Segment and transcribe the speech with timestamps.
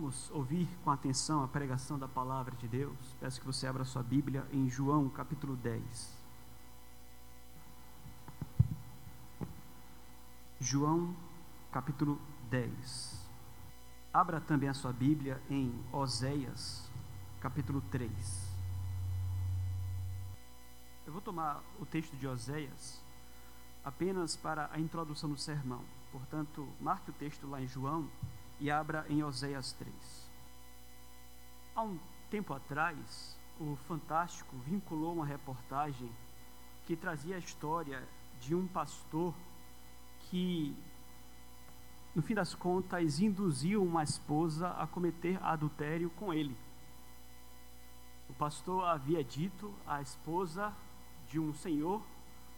[0.00, 2.96] Vamos ouvir com atenção a pregação da palavra de Deus.
[3.18, 6.16] Peço que você abra sua Bíblia em João capítulo 10.
[10.60, 11.16] João
[11.72, 12.16] capítulo
[12.48, 13.28] 10.
[14.14, 16.88] Abra também a sua Bíblia em Oséias
[17.40, 18.56] capítulo 3.
[21.08, 23.02] Eu vou tomar o texto de Oséias
[23.84, 25.82] apenas para a introdução do sermão.
[26.12, 28.08] Portanto, marque o texto lá em João
[28.60, 29.94] e abra em Oséias 3.
[31.74, 31.98] Há um
[32.30, 36.10] tempo atrás, o Fantástico vinculou uma reportagem
[36.86, 38.06] que trazia a história
[38.40, 39.34] de um pastor
[40.22, 40.76] que,
[42.14, 46.56] no fim das contas, induziu uma esposa a cometer adultério com ele.
[48.28, 50.74] O pastor havia dito à esposa
[51.28, 52.02] de um senhor,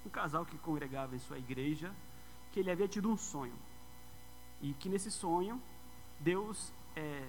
[0.05, 1.95] um casal que congregava em sua igreja,
[2.53, 3.55] que ele havia tido um sonho.
[4.61, 5.61] E que nesse sonho
[6.21, 7.29] Deus é,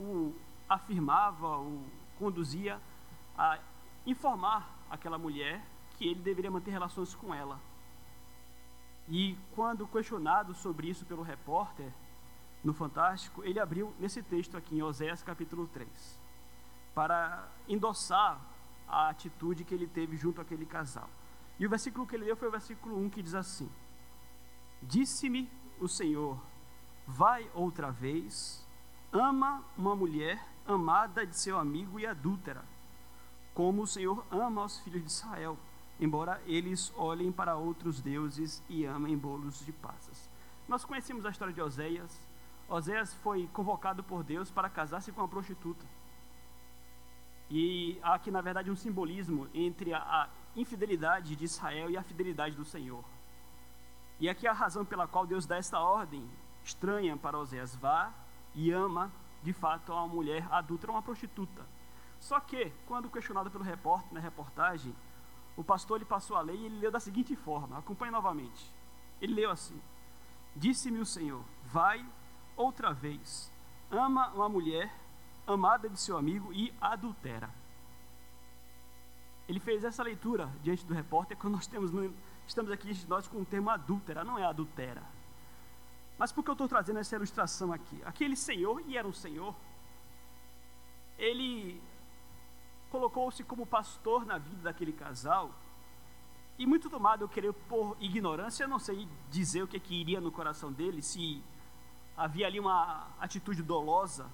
[0.00, 0.32] o
[0.68, 1.84] afirmava, o
[2.18, 2.80] conduzia
[3.36, 3.58] a
[4.06, 5.62] informar aquela mulher
[5.96, 7.60] que ele deveria manter relações com ela.
[9.08, 11.92] E quando questionado sobre isso pelo repórter
[12.62, 15.88] no Fantástico, ele abriu nesse texto aqui em Oséias capítulo 3,
[16.94, 18.40] para endossar
[18.88, 21.08] a atitude que ele teve junto àquele casal.
[21.58, 23.70] E o versículo que ele leu foi o versículo 1 que diz assim:
[24.82, 25.50] Disse-me
[25.80, 26.38] o Senhor,
[27.06, 28.64] vai outra vez,
[29.12, 32.64] ama uma mulher amada de seu amigo e adúltera,
[33.54, 35.56] como o Senhor ama os filhos de Israel,
[36.00, 40.28] embora eles olhem para outros deuses e amem bolos de passas.
[40.68, 42.20] Nós conhecemos a história de Oséias.
[42.68, 45.86] Oséias foi convocado por Deus para casar-se com uma prostituta.
[47.48, 52.56] E há aqui, na verdade, um simbolismo entre a, infidelidade de Israel e a fidelidade
[52.56, 53.04] do Senhor.
[54.18, 56.28] E aqui é a razão pela qual Deus dá esta ordem
[56.66, 57.76] estranha para Oséias.
[57.76, 58.12] Vá
[58.54, 59.10] e ama,
[59.42, 61.64] de fato, uma mulher adulta, uma prostituta.
[62.18, 64.94] Só que, quando questionado pelo repórter na reportagem,
[65.56, 68.74] o pastor ele passou a lei e ele leu da seguinte forma: acompanhe novamente.
[69.20, 69.80] Ele leu assim:
[70.54, 72.04] Disse-me o Senhor, vai
[72.56, 73.50] outra vez,
[73.90, 74.92] ama uma mulher
[75.46, 77.48] amada de seu amigo e adultera.
[79.48, 81.92] Ele fez essa leitura diante do repórter quando nós temos,
[82.46, 85.02] estamos aqui nós com o termo adúltera, não é adultera.
[86.18, 88.00] Mas por que eu estou trazendo essa ilustração aqui?
[88.04, 89.54] Aquele senhor, e era um senhor,
[91.18, 91.80] ele
[92.90, 95.50] colocou-se como pastor na vida daquele casal,
[96.58, 100.32] e muito tomado eu querer por ignorância, não sei dizer o que, que iria no
[100.32, 101.42] coração dele, se
[102.16, 104.30] havia ali uma atitude dolosa,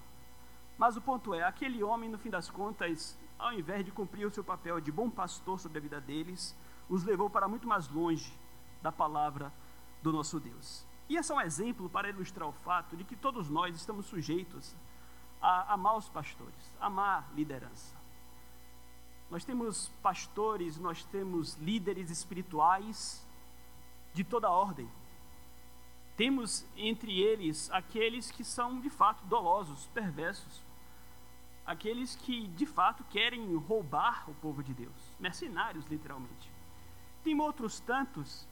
[0.79, 4.31] mas o ponto é, aquele homem, no fim das contas, ao invés de cumprir o
[4.31, 6.57] seu papel de bom pastor sobre a vida deles,
[6.89, 8.33] os levou para muito mais longe
[8.81, 9.53] da palavra
[10.01, 10.92] do nosso Deus.
[11.09, 14.75] E esse é um exemplo para ilustrar o fato de que todos nós estamos sujeitos
[15.41, 17.95] a, a maus pastores, a má liderança.
[19.31, 23.27] Nós temos pastores, nós temos líderes espirituais
[24.13, 24.89] de toda ordem.
[26.17, 30.63] Temos entre eles aqueles que são de fato dolosos, perversos,
[31.65, 36.51] aqueles que de fato querem roubar o povo de Deus, mercenários literalmente.
[37.25, 38.47] Tem outros tantos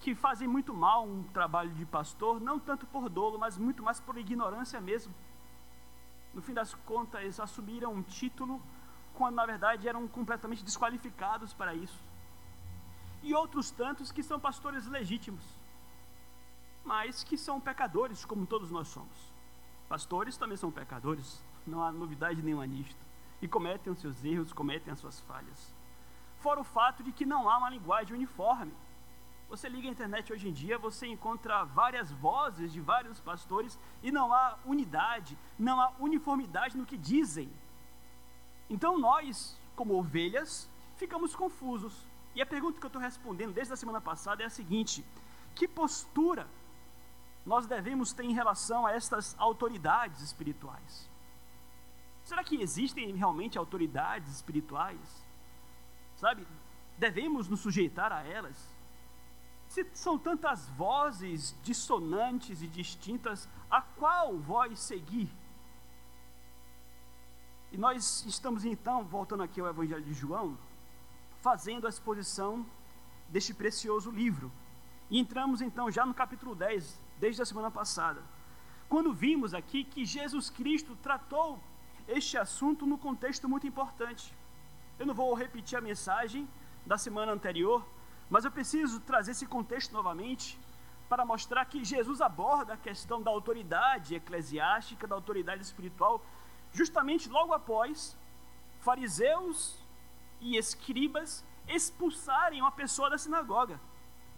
[0.00, 3.98] que fazem muito mal um trabalho de pastor, não tanto por dolo, mas muito mais
[3.98, 5.14] por ignorância mesmo.
[6.32, 8.60] No fim das contas, eles assumiram um título
[9.14, 11.98] quando na verdade eram completamente desqualificados para isso.
[13.22, 15.42] E outros tantos que são pastores legítimos,
[16.84, 19.32] mas que são pecadores, como todos nós somos.
[19.88, 23.04] Pastores também são pecadores, não há novidade nenhuma nisto.
[23.40, 25.74] E cometem os seus erros, cometem as suas falhas.
[26.38, 28.72] Fora o fato de que não há uma linguagem uniforme.
[29.48, 34.10] Você liga a internet hoje em dia, você encontra várias vozes de vários pastores e
[34.10, 37.48] não há unidade, não há uniformidade no que dizem.
[38.68, 42.04] Então nós, como ovelhas, ficamos confusos.
[42.34, 45.04] E a pergunta que eu estou respondendo desde a semana passada é a seguinte:
[45.54, 46.48] que postura
[47.44, 51.08] nós devemos ter em relação a estas autoridades espirituais?
[52.24, 55.24] Será que existem realmente autoridades espirituais?
[56.16, 56.44] Sabe,
[56.98, 58.75] devemos nos sujeitar a elas?
[59.68, 65.28] Se são tantas vozes dissonantes e distintas, a qual voz seguir?
[67.72, 70.56] E nós estamos então, voltando aqui ao Evangelho de João,
[71.40, 72.64] fazendo a exposição
[73.28, 74.50] deste precioso livro.
[75.10, 78.22] E entramos então já no capítulo 10, desde a semana passada,
[78.88, 81.60] quando vimos aqui que Jesus Cristo tratou
[82.08, 84.32] este assunto num contexto muito importante.
[84.98, 86.48] Eu não vou repetir a mensagem
[86.84, 87.84] da semana anterior,
[88.28, 90.58] mas eu preciso trazer esse contexto novamente
[91.08, 96.24] para mostrar que Jesus aborda a questão da autoridade eclesiástica, da autoridade espiritual,
[96.72, 98.16] justamente logo após
[98.80, 99.78] fariseus
[100.40, 103.80] e escribas expulsarem uma pessoa da sinagoga.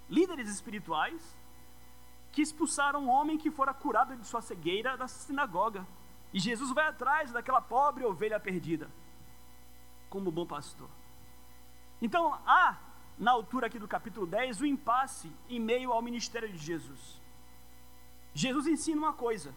[0.08, 1.37] Líderes espirituais
[2.32, 5.87] que expulsaram um homem que fora curado de sua cegueira da sinagoga.
[6.32, 8.91] E Jesus vai atrás daquela pobre ovelha perdida,
[10.11, 10.88] como bom pastor.
[12.00, 12.76] Então, há,
[13.19, 17.20] na altura aqui do capítulo 10, o impasse em meio ao ministério de Jesus.
[18.32, 19.53] Jesus ensina uma coisa,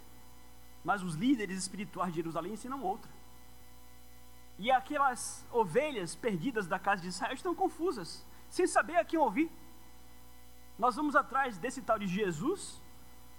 [0.84, 3.12] mas os líderes espirituais de Jerusalém ensinam outra.
[4.58, 9.52] E aquelas ovelhas perdidas da casa de Israel estão confusas, sem saber a quem ouvir.
[10.78, 12.82] Nós vamos atrás desse tal de Jesus,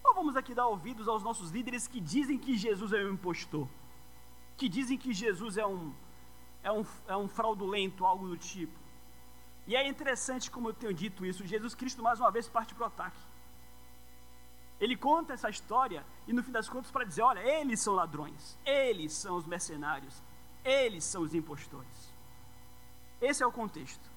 [0.04, 3.68] ou vamos aqui dar ouvidos aos nossos líderes que dizem que Jesus é um impostor,
[4.56, 5.92] que dizem que Jesus é um,
[6.62, 8.81] é um, é um fraudulento, algo do tipo.
[9.66, 12.84] E é interessante, como eu tenho dito isso, Jesus Cristo mais uma vez parte para
[12.84, 13.20] o ataque.
[14.80, 18.58] Ele conta essa história e no fim das contas para dizer: olha, eles são ladrões,
[18.64, 20.20] eles são os mercenários,
[20.64, 22.12] eles são os impostores.
[23.20, 24.10] Esse é o contexto.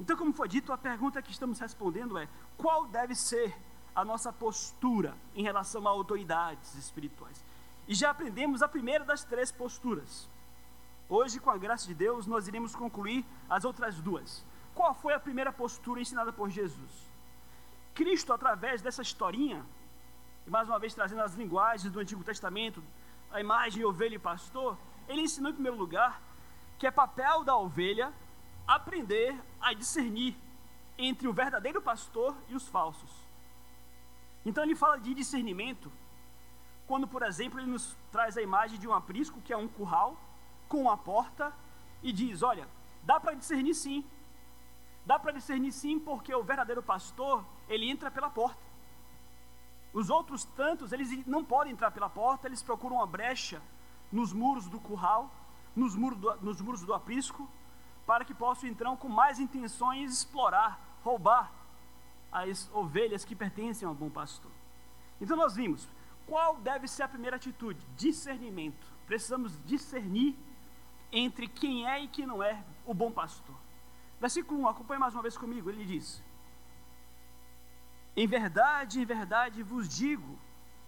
[0.00, 2.26] Então, como foi dito, a pergunta que estamos respondendo é:
[2.56, 3.54] qual deve ser
[3.94, 7.44] a nossa postura em relação a autoridades espirituais?
[7.86, 10.26] E já aprendemos a primeira das três posturas.
[11.06, 14.42] Hoje, com a graça de Deus, nós iremos concluir as outras duas.
[14.74, 16.90] Qual foi a primeira postura ensinada por Jesus?
[17.94, 19.64] Cristo, através dessa historinha,
[20.46, 22.82] e mais uma vez trazendo as linguagens do Antigo Testamento,
[23.30, 24.76] a imagem ovelha e pastor,
[25.08, 26.20] ele ensinou em primeiro lugar
[26.78, 28.12] que é papel da ovelha
[28.66, 30.36] aprender a discernir
[30.98, 33.10] entre o verdadeiro pastor e os falsos.
[34.44, 35.92] Então ele fala de discernimento
[36.86, 40.16] quando, por exemplo, ele nos traz a imagem de um aprisco, que é um curral,
[40.68, 41.52] com uma porta,
[42.02, 42.68] e diz: Olha,
[43.02, 44.04] dá para discernir sim.
[45.04, 48.60] Dá para discernir sim, porque o verdadeiro pastor, ele entra pela porta.
[49.92, 53.60] Os outros tantos, eles não podem entrar pela porta, eles procuram uma brecha
[54.10, 55.30] nos muros do curral,
[55.74, 57.48] nos muros do, nos muros do aprisco,
[58.06, 61.52] para que possam então, com mais intenções, explorar, roubar
[62.30, 64.50] as ovelhas que pertencem ao bom pastor.
[65.20, 65.86] Então nós vimos
[66.26, 68.86] qual deve ser a primeira atitude: discernimento.
[69.06, 70.36] Precisamos discernir
[71.12, 73.54] entre quem é e quem não é o bom pastor.
[74.22, 76.22] Versículo 1, acompanhe mais uma vez comigo, ele diz:
[78.16, 80.38] Em verdade, em verdade vos digo,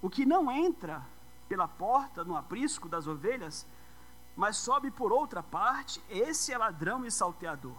[0.00, 1.04] o que não entra
[1.48, 3.66] pela porta no aprisco das ovelhas,
[4.36, 7.76] mas sobe por outra parte, esse é ladrão e salteador.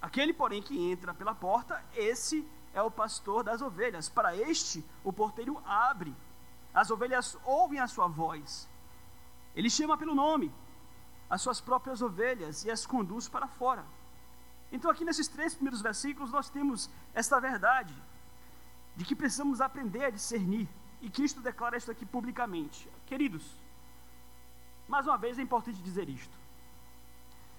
[0.00, 4.08] Aquele, porém, que entra pela porta, esse é o pastor das ovelhas.
[4.08, 6.16] Para este, o porteiro abre.
[6.72, 8.66] As ovelhas ouvem a sua voz.
[9.54, 10.50] Ele chama pelo nome
[11.28, 13.84] as suas próprias ovelhas e as conduz para fora.
[14.72, 17.94] Então, aqui nesses três primeiros versículos, nós temos esta verdade
[18.96, 20.66] de que precisamos aprender a discernir.
[21.02, 22.88] E Cristo declara isso aqui publicamente.
[23.06, 23.44] Queridos,
[24.88, 26.36] mais uma vez é importante dizer isto.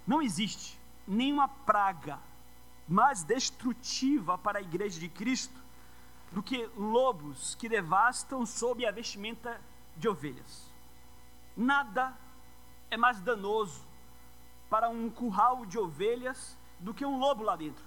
[0.08, 2.20] Não existe nenhuma praga
[2.88, 5.62] mais destrutiva para a igreja de Cristo
[6.32, 9.62] do que lobos que devastam sob a vestimenta
[9.96, 10.72] de ovelhas.
[11.56, 12.14] Nada
[12.90, 13.86] é mais danoso
[14.70, 17.84] para um curral de ovelhas do que um lobo lá dentro.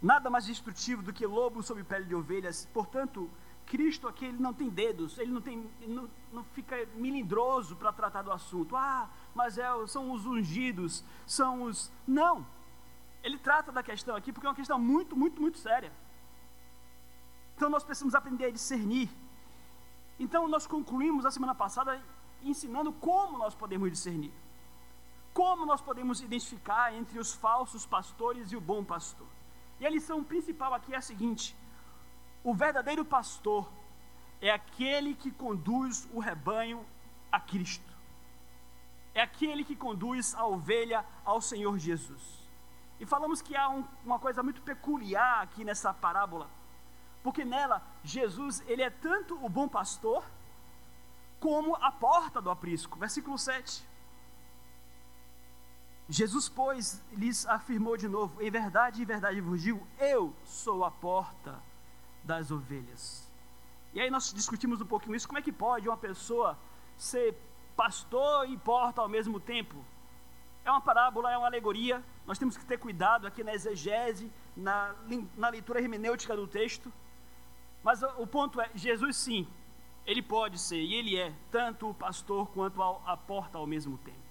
[0.00, 2.68] Nada mais destrutivo do que lobo sob pele de ovelhas.
[2.72, 3.30] Portanto,
[3.66, 7.92] Cristo aqui ele não tem dedos, ele não, tem, ele não, não fica melindroso para
[7.92, 8.74] tratar do assunto.
[8.76, 11.90] Ah, mas é, são os ungidos, são os.
[12.06, 12.44] Não!
[13.22, 15.92] Ele trata da questão aqui porque é uma questão muito, muito, muito séria.
[17.54, 19.08] Então nós precisamos aprender a discernir.
[20.18, 22.02] Então nós concluímos a semana passada
[22.42, 24.32] ensinando como nós podemos discernir.
[25.32, 29.26] Como nós podemos identificar entre os falsos pastores e o bom pastor.
[29.80, 31.56] E a lição principal aqui é a seguinte:
[32.44, 33.68] o verdadeiro pastor
[34.40, 36.84] é aquele que conduz o rebanho
[37.30, 37.92] a Cristo.
[39.14, 42.42] É aquele que conduz a ovelha ao Senhor Jesus.
[42.98, 46.48] E falamos que há um, uma coisa muito peculiar aqui nessa parábola,
[47.22, 50.24] porque nela Jesus ele é tanto o bom pastor
[51.40, 52.98] como a porta do aprisco.
[52.98, 53.84] Versículo 7.
[56.12, 60.90] Jesus, pois, lhes afirmou de novo: Em verdade, em verdade vos digo, eu sou a
[60.90, 61.58] porta
[62.22, 63.26] das ovelhas.
[63.94, 66.58] E aí nós discutimos um pouquinho isso, como é que pode uma pessoa
[66.98, 67.34] ser
[67.74, 69.82] pastor e porta ao mesmo tempo?
[70.66, 74.94] É uma parábola, é uma alegoria, nós temos que ter cuidado aqui na exegese, na,
[75.34, 76.92] na leitura hermenêutica do texto.
[77.82, 79.48] Mas o ponto é, Jesus sim,
[80.04, 83.96] ele pode ser, e ele é, tanto o pastor quanto a, a porta ao mesmo
[83.96, 84.21] tempo.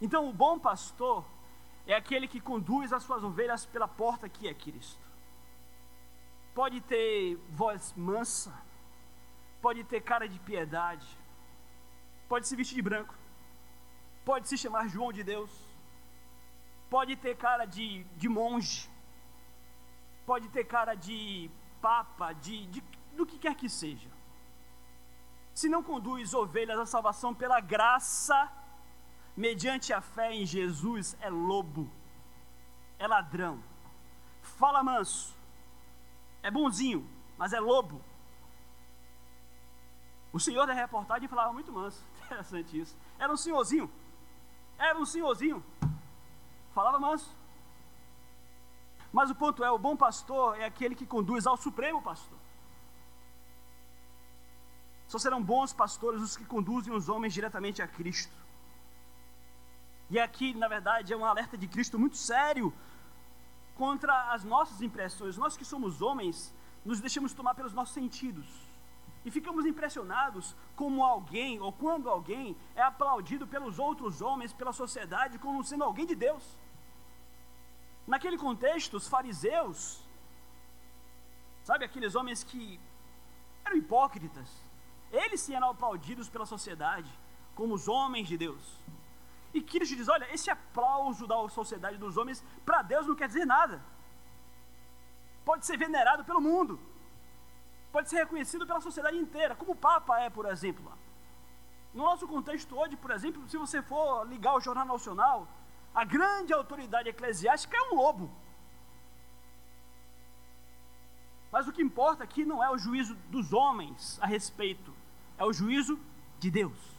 [0.00, 1.24] Então o bom pastor
[1.86, 5.06] é aquele que conduz as suas ovelhas pela porta que é Cristo.
[6.54, 8.52] pode ter voz mansa,
[9.62, 11.06] pode ter cara de piedade,
[12.28, 13.14] pode se vestir de branco,
[14.24, 15.50] pode se chamar João de Deus,
[16.90, 18.90] pode ter cara de, de monge,
[20.26, 21.48] pode ter cara de
[21.80, 22.82] papa, de, de
[23.16, 24.10] do que quer que seja.
[25.54, 28.50] Se não conduz ovelhas à salvação pela graça,
[29.38, 31.88] mediante a fé em Jesus, é lobo,
[32.98, 33.62] é ladrão,
[34.42, 35.32] fala manso,
[36.42, 38.02] é bonzinho, mas é lobo.
[40.32, 42.96] O senhor da reportagem falava muito manso, interessante isso.
[43.16, 43.88] Era um senhorzinho,
[44.76, 45.64] era um senhorzinho,
[46.74, 47.32] falava manso.
[49.12, 52.38] Mas o ponto é: o bom pastor é aquele que conduz ao supremo pastor.
[55.06, 58.47] Só serão bons pastores os que conduzem os homens diretamente a Cristo.
[60.10, 62.72] E aqui, na verdade, é um alerta de Cristo muito sério
[63.76, 65.36] contra as nossas impressões.
[65.36, 68.46] Nós que somos homens, nos deixamos tomar pelos nossos sentidos.
[69.24, 75.38] E ficamos impressionados como alguém, ou quando alguém, é aplaudido pelos outros homens, pela sociedade,
[75.38, 76.42] como sendo alguém de Deus.
[78.06, 80.00] Naquele contexto, os fariseus,
[81.62, 82.80] sabe, aqueles homens que
[83.62, 84.48] eram hipócritas,
[85.12, 87.10] eles sim eram aplaudidos pela sociedade
[87.54, 88.62] como os homens de Deus.
[89.52, 93.46] E Cristo diz: olha, esse aplauso da sociedade dos homens, para Deus não quer dizer
[93.46, 93.82] nada.
[95.44, 96.78] Pode ser venerado pelo mundo,
[97.90, 100.92] pode ser reconhecido pela sociedade inteira, como o Papa é, por exemplo.
[101.94, 105.48] No nosso contexto hoje, por exemplo, se você for ligar o Jornal Nacional,
[105.94, 108.30] a grande autoridade eclesiástica é um lobo.
[111.50, 114.94] Mas o que importa aqui não é o juízo dos homens a respeito,
[115.38, 115.98] é o juízo
[116.38, 116.97] de Deus.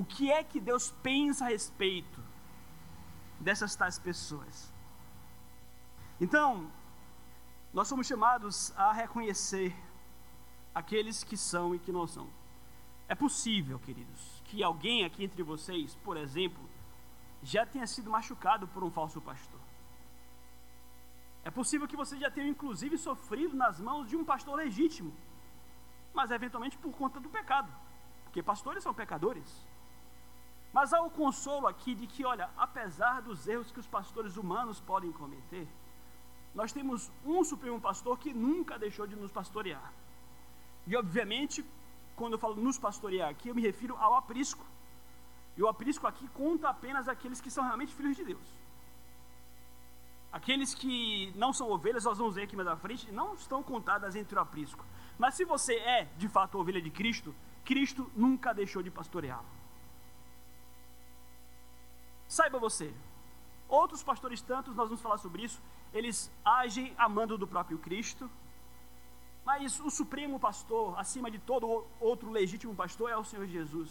[0.00, 2.24] O que é que Deus pensa a respeito
[3.38, 4.72] dessas tais pessoas?
[6.18, 6.70] Então,
[7.70, 9.76] nós somos chamados a reconhecer
[10.74, 12.26] aqueles que são e que não são.
[13.08, 16.66] É possível, queridos, que alguém aqui entre vocês, por exemplo,
[17.42, 19.60] já tenha sido machucado por um falso pastor.
[21.44, 25.12] É possível que você já tenha, inclusive, sofrido nas mãos de um pastor legítimo,
[26.14, 27.70] mas eventualmente por conta do pecado,
[28.24, 29.68] porque pastores são pecadores.
[30.72, 34.80] Mas há o consolo aqui de que, olha, apesar dos erros que os pastores humanos
[34.80, 35.66] podem cometer,
[36.54, 39.92] nós temos um supremo pastor que nunca deixou de nos pastorear.
[40.86, 41.64] E, obviamente,
[42.16, 44.64] quando eu falo nos pastorear aqui, eu me refiro ao aprisco.
[45.56, 48.60] E o aprisco aqui conta apenas aqueles que são realmente filhos de Deus.
[50.32, 54.14] Aqueles que não são ovelhas, nós vamos ver aqui mais à frente, não estão contadas
[54.14, 54.84] entre o aprisco.
[55.18, 57.34] Mas se você é, de fato, ovelha de Cristo,
[57.64, 59.59] Cristo nunca deixou de pastoreá-lo.
[62.30, 62.94] Saiba você,
[63.68, 65.60] outros pastores tantos, nós vamos falar sobre isso,
[65.92, 68.30] eles agem amando do próprio Cristo,
[69.44, 73.90] mas o supremo pastor, acima de todo outro legítimo pastor, é o Senhor Jesus,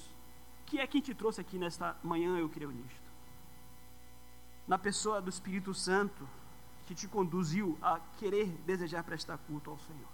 [0.66, 3.10] que é quem te trouxe aqui nesta manhã, eu creio nisto.
[4.66, 6.26] Na pessoa do Espírito Santo,
[6.88, 10.08] que te conduziu a querer desejar prestar culto ao Senhor.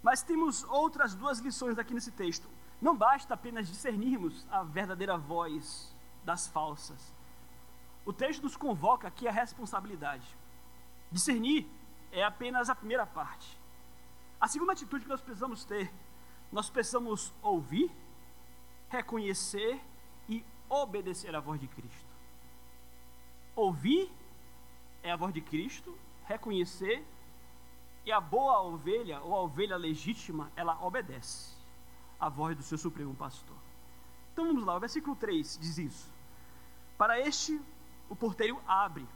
[0.00, 2.48] Mas temos outras duas lições aqui nesse texto.
[2.80, 5.95] Não basta apenas discernirmos a verdadeira voz
[6.26, 7.14] das falsas.
[8.04, 10.26] O texto nos convoca aqui a responsabilidade.
[11.10, 11.66] Discernir
[12.10, 13.56] é apenas a primeira parte.
[14.40, 15.90] A segunda atitude que nós precisamos ter,
[16.52, 17.90] nós precisamos ouvir,
[18.90, 19.80] reconhecer
[20.28, 22.16] e obedecer à voz de Cristo.
[23.54, 24.12] Ouvir
[25.02, 27.06] é a voz de Cristo, reconhecer
[28.04, 31.54] e a boa ovelha ou a ovelha legítima, ela obedece
[32.18, 33.56] à voz do seu supremo pastor.
[34.32, 36.15] Então vamos lá, o versículo 3 diz isso.
[36.96, 37.60] Para este,
[38.08, 39.06] o porteiro abre.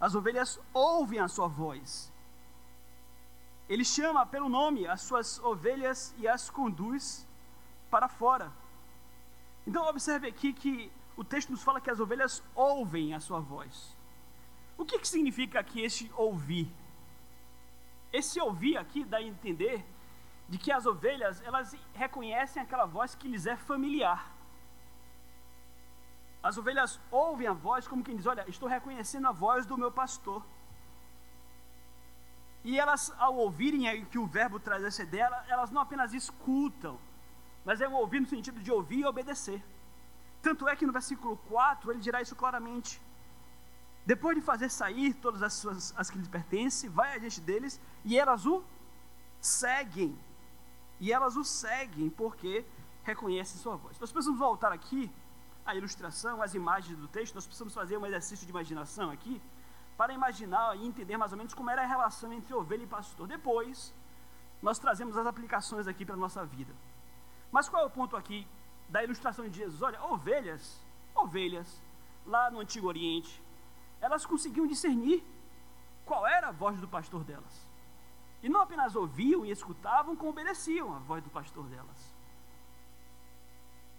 [0.00, 2.12] As ovelhas ouvem a sua voz.
[3.68, 7.26] Ele chama pelo nome as suas ovelhas e as conduz
[7.90, 8.52] para fora.
[9.66, 13.96] Então, observe aqui que o texto nos fala que as ovelhas ouvem a sua voz.
[14.76, 16.72] O que, que significa aqui este ouvir?
[18.12, 19.84] Esse ouvir aqui dá a entender
[20.48, 24.34] de que as ovelhas elas reconhecem aquela voz que lhes é familiar.
[26.42, 29.92] As ovelhas ouvem a voz como quem diz: Olha, estou reconhecendo a voz do meu
[29.92, 30.42] pastor.
[32.64, 36.98] E elas, ao ouvirem que o verbo traz essa ideia, elas não apenas escutam,
[37.64, 39.62] mas é um ouvir no sentido de ouvir e obedecer.
[40.42, 43.00] Tanto é que no versículo 4 ele dirá isso claramente.
[44.04, 48.18] Depois de fazer sair todas as suas as que lhes pertencem, vai adiante deles e
[48.18, 48.62] elas o
[49.40, 50.18] seguem.
[50.98, 52.64] E elas o seguem porque
[53.04, 53.98] reconhecem sua voz.
[53.98, 55.10] Nós precisamos voltar aqui
[55.70, 59.40] a ilustração, as imagens do texto, nós precisamos fazer um exercício de imaginação aqui,
[59.96, 63.26] para imaginar e entender mais ou menos como era a relação entre ovelha e pastor.
[63.26, 63.94] Depois,
[64.62, 66.74] nós trazemos as aplicações aqui para a nossa vida.
[67.52, 68.46] Mas qual é o ponto aqui
[68.88, 69.82] da ilustração de Jesus?
[69.82, 70.80] Olha, ovelhas,
[71.14, 71.82] ovelhas,
[72.26, 73.42] lá no Antigo Oriente,
[74.00, 75.22] elas conseguiam discernir
[76.04, 77.68] qual era a voz do pastor delas.
[78.42, 82.19] E não apenas ouviam e escutavam, como obedeciam a voz do pastor delas.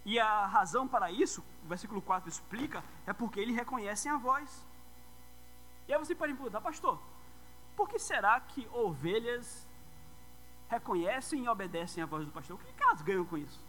[0.03, 4.65] E a razão para isso, o versículo 4 explica, é porque eles reconhecem a voz.
[5.88, 7.00] E aí você pode me perguntar, pastor,
[7.75, 9.67] por que será que ovelhas
[10.70, 12.55] reconhecem e obedecem a voz do pastor?
[12.55, 13.60] O que, elas ganham com isso?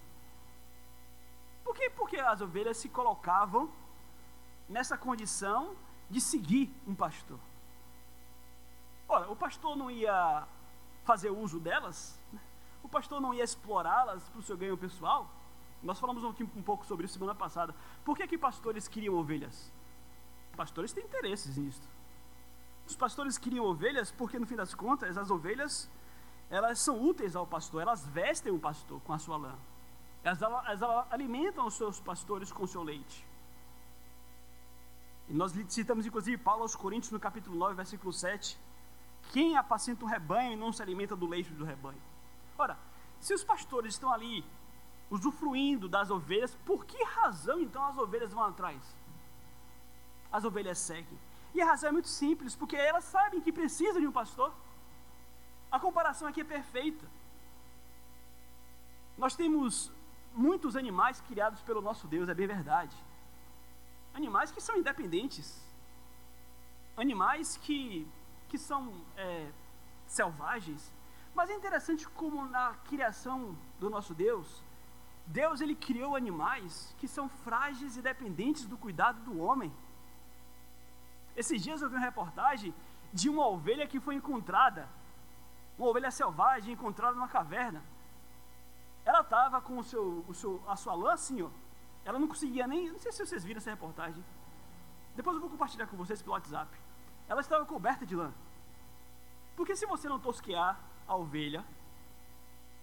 [1.64, 3.70] Por que porque as ovelhas se colocavam
[4.68, 5.76] nessa condição
[6.08, 7.38] de seguir um pastor?
[9.08, 10.46] Ora, o pastor não ia
[11.04, 12.18] fazer uso delas?
[12.82, 15.28] O pastor não ia explorá-las para o seu ganho pessoal?
[15.82, 17.74] Nós falamos um, um pouco sobre isso semana passada.
[18.04, 19.70] Por que, que pastores queriam ovelhas?
[20.56, 21.82] Pastores têm interesses nisso.
[22.86, 25.88] Os pastores queriam ovelhas porque, no fim das contas, as ovelhas
[26.50, 29.54] elas são úteis ao pastor, elas vestem o pastor com a sua lã.
[30.22, 33.26] Elas, elas, elas alimentam os seus pastores com o seu leite.
[35.30, 38.58] E nós citamos, inclusive, Paulo aos Coríntios, no capítulo 9, versículo 7.
[39.32, 42.00] Quem apacenta o rebanho e não se alimenta do leite do rebanho?
[42.58, 42.76] Ora,
[43.18, 44.44] se os pastores estão ali
[45.12, 48.80] usufruindo das ovelhas, por que razão então as ovelhas vão atrás?
[50.32, 51.18] As ovelhas seguem.
[51.54, 54.50] E a razão é muito simples, porque elas sabem que precisam de um pastor.
[55.70, 57.06] A comparação aqui é perfeita.
[59.18, 59.92] Nós temos
[60.34, 62.96] muitos animais criados pelo nosso Deus, é bem verdade.
[64.14, 65.62] Animais que são independentes.
[66.96, 68.08] Animais que,
[68.48, 69.52] que são é,
[70.06, 70.90] selvagens.
[71.34, 74.62] Mas é interessante como na criação do nosso Deus,
[75.26, 79.72] Deus ele criou animais que são frágeis e dependentes do cuidado do homem.
[81.36, 82.74] Esses dias eu vi uma reportagem
[83.12, 84.88] de uma ovelha que foi encontrada,
[85.78, 87.82] uma ovelha selvagem encontrada numa caverna.
[89.04, 91.48] Ela estava com o seu, o seu, a sua lã assim, ó.
[92.04, 92.90] Ela não conseguia nem.
[92.90, 94.22] Não sei se vocês viram essa reportagem.
[95.14, 96.70] Depois eu vou compartilhar com vocês pelo WhatsApp.
[97.28, 98.32] Ela estava coberta de lã.
[99.56, 101.64] Porque se você não tosquear a ovelha,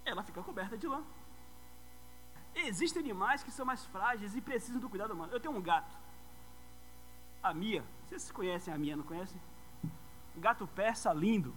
[0.06, 1.04] ela fica coberta de lã.
[2.68, 5.32] Existem animais que são mais frágeis e precisam do cuidado humano.
[5.32, 5.96] Eu tenho um gato.
[7.42, 7.84] A Mia.
[8.08, 9.40] Vocês conhecem a Mia, não conhecem?
[10.36, 11.56] Um gato persa lindo.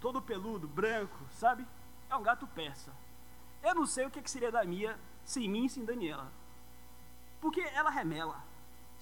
[0.00, 1.66] Todo peludo, branco, sabe?
[2.08, 2.92] É um gato persa.
[3.62, 6.30] Eu não sei o que, seria da Mia sem mim e sem Daniela.
[7.40, 8.42] Porque ela remela.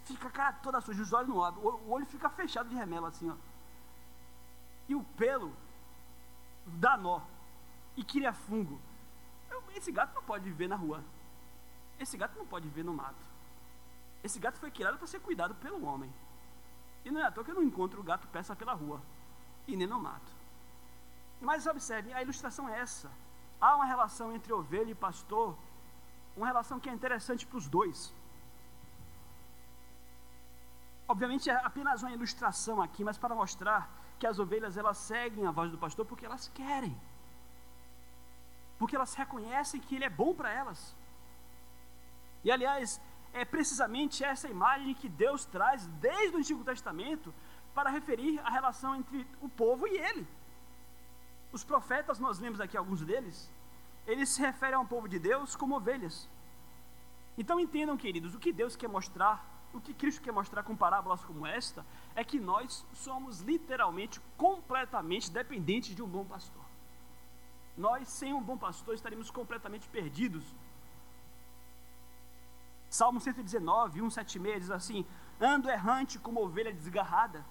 [0.04, 1.64] Fica a cara toda suja, os olhos não abrem.
[1.64, 3.34] O olho fica fechado de remela assim, ó.
[4.88, 5.54] E o pelo
[6.66, 7.20] dá nó.
[7.96, 8.80] E cria fungo.
[9.74, 11.02] Esse gato não pode viver na rua.
[11.98, 13.26] Esse gato não pode viver no mato.
[14.22, 16.12] Esse gato foi criado para ser cuidado pelo homem.
[17.04, 19.00] E não é à toa que eu não encontro o gato peça pela rua.
[19.66, 20.32] E nem no mato.
[21.40, 23.10] Mas observe, a ilustração é essa.
[23.60, 25.56] Há uma relação entre ovelha e pastor,
[26.36, 28.14] uma relação que é interessante para os dois.
[31.06, 35.50] Obviamente é apenas uma ilustração aqui, mas para mostrar que as ovelhas elas seguem a
[35.50, 36.98] voz do pastor porque elas querem
[38.78, 40.96] porque elas reconhecem que Ele é bom para elas.
[42.42, 43.00] E aliás,
[43.32, 47.34] é precisamente essa imagem que Deus traz desde o Antigo Testamento
[47.74, 50.26] para referir a relação entre o povo e Ele.
[51.52, 53.50] Os profetas, nós lemos aqui alguns deles,
[54.06, 56.28] eles se referem ao povo de Deus como ovelhas.
[57.38, 61.24] Então entendam, queridos, o que Deus quer mostrar, o que Cristo quer mostrar com parábolas
[61.24, 61.84] como esta,
[62.14, 66.63] é que nós somos literalmente, completamente dependentes de um bom pastor
[67.76, 70.44] nós, sem um bom pastor, estaríamos completamente perdidos.
[72.88, 75.04] Salmo 119, 176 diz assim:
[75.40, 77.44] Ando errante como ovelha desgarrada.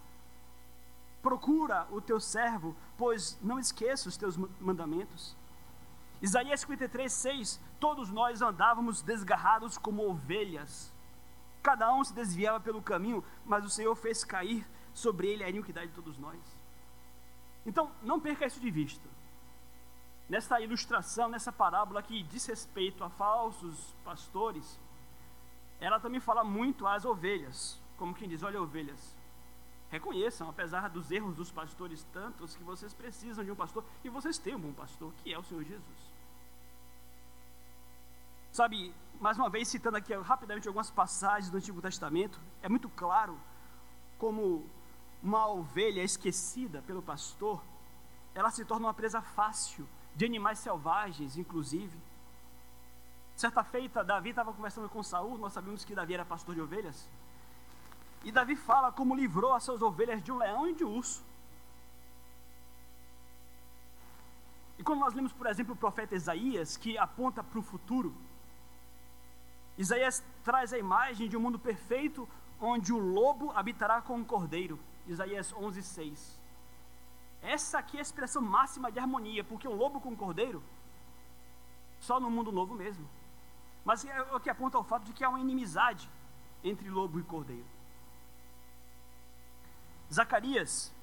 [1.22, 5.36] Procura o teu servo, pois não esqueça os teus mandamentos.
[6.22, 10.94] Isaías 53, 6: Todos nós andávamos desgarrados como ovelhas.
[11.62, 15.88] Cada um se desviava pelo caminho, mas o Senhor fez cair sobre ele a iniquidade
[15.88, 16.40] de todos nós.
[17.66, 19.10] Então, não perca isso de vista
[20.34, 24.80] nessa ilustração, nessa parábola que diz respeito a falsos pastores,
[25.80, 29.16] ela também fala muito às ovelhas, como quem diz: olha, ovelhas,
[29.92, 34.40] reconheçam, apesar dos erros dos pastores tantos, que vocês precisam de um pastor e vocês
[34.40, 36.00] têm um bom pastor, que é o Senhor Jesus.
[38.52, 38.92] Sabe,
[39.22, 43.40] mais uma vez citando aqui rapidamente algumas passagens do Antigo Testamento, é muito claro
[44.18, 44.68] como
[45.22, 47.62] uma ovelha esquecida pelo pastor,
[48.34, 51.98] ela se torna uma presa fácil de animais selvagens, inclusive.
[53.36, 57.10] Certa feita, Davi estava conversando com Saul, nós sabemos que Davi era pastor de ovelhas.
[58.24, 61.24] E Davi fala como livrou as suas ovelhas de um leão e de um urso.
[64.78, 68.16] E quando nós lemos, por exemplo, o profeta Isaías, que aponta para o futuro,
[69.78, 74.80] Isaías traz a imagem de um mundo perfeito onde o lobo habitará com o cordeiro.
[75.08, 76.43] Isaías 11, 6.
[77.44, 80.64] Essa aqui é a expressão máxima de harmonia, porque o lobo com o cordeiro,
[82.00, 83.08] só no mundo novo mesmo.
[83.84, 86.10] Mas é o que aponta ao fato de que há uma inimizade
[86.64, 87.66] entre lobo e cordeiro.
[90.12, 90.94] Zacarias,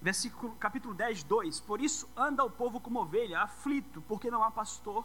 [0.00, 1.60] versículo, capítulo 10, 2.
[1.60, 5.04] Por isso anda o povo como ovelha, aflito, porque não há pastor.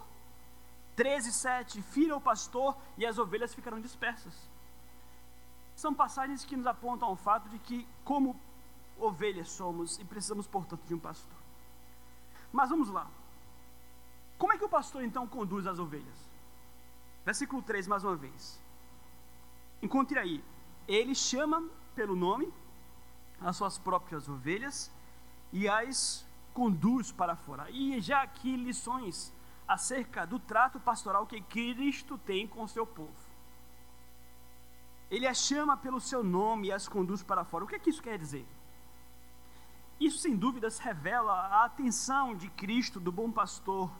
[0.96, 1.82] 13, 7.
[1.82, 4.34] Fira o pastor e as ovelhas ficarão dispersas.
[5.76, 8.40] São passagens que nos apontam ao fato de que, como
[9.00, 11.38] ovelhas somos e precisamos, portanto, de um pastor.
[12.52, 13.08] Mas vamos lá.
[14.38, 16.18] Como é que o pastor então conduz as ovelhas?
[17.26, 18.60] Versículo 3, mais uma vez.
[19.82, 20.44] Encontre aí.
[20.88, 22.52] Ele chama pelo nome
[23.42, 24.92] as suas próprias ovelhas
[25.52, 27.70] e as conduz para fora.
[27.70, 29.34] E já aqui lições
[29.68, 33.28] acerca do trato pastoral que Cristo tem com o seu povo.
[35.10, 37.64] Ele as chama pelo seu nome e as conduz para fora.
[37.64, 38.46] O que é que isso quer dizer?
[40.00, 43.92] Isso, sem dúvidas, revela a atenção de Cristo, do bom pastor,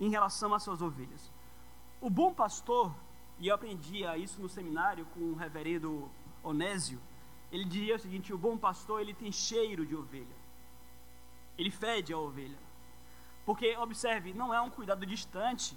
[0.00, 1.30] em relação às suas ovelhas.
[2.00, 2.94] O bom pastor,
[3.38, 6.10] e eu aprendi isso no seminário com o reverendo
[6.42, 7.00] Onésio,
[7.52, 10.36] ele dizia o seguinte: o bom pastor ele tem cheiro de ovelha,
[11.56, 12.58] ele fede a ovelha,
[13.44, 15.76] porque observe, não é um cuidado distante.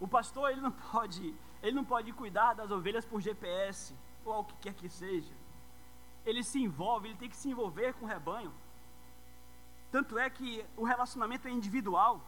[0.00, 4.44] O pastor ele não pode, ele não pode cuidar das ovelhas por GPS ou o
[4.44, 5.37] que quer que seja.
[6.28, 8.52] Ele se envolve, ele tem que se envolver com o rebanho.
[9.90, 12.20] Tanto é que o relacionamento é individual.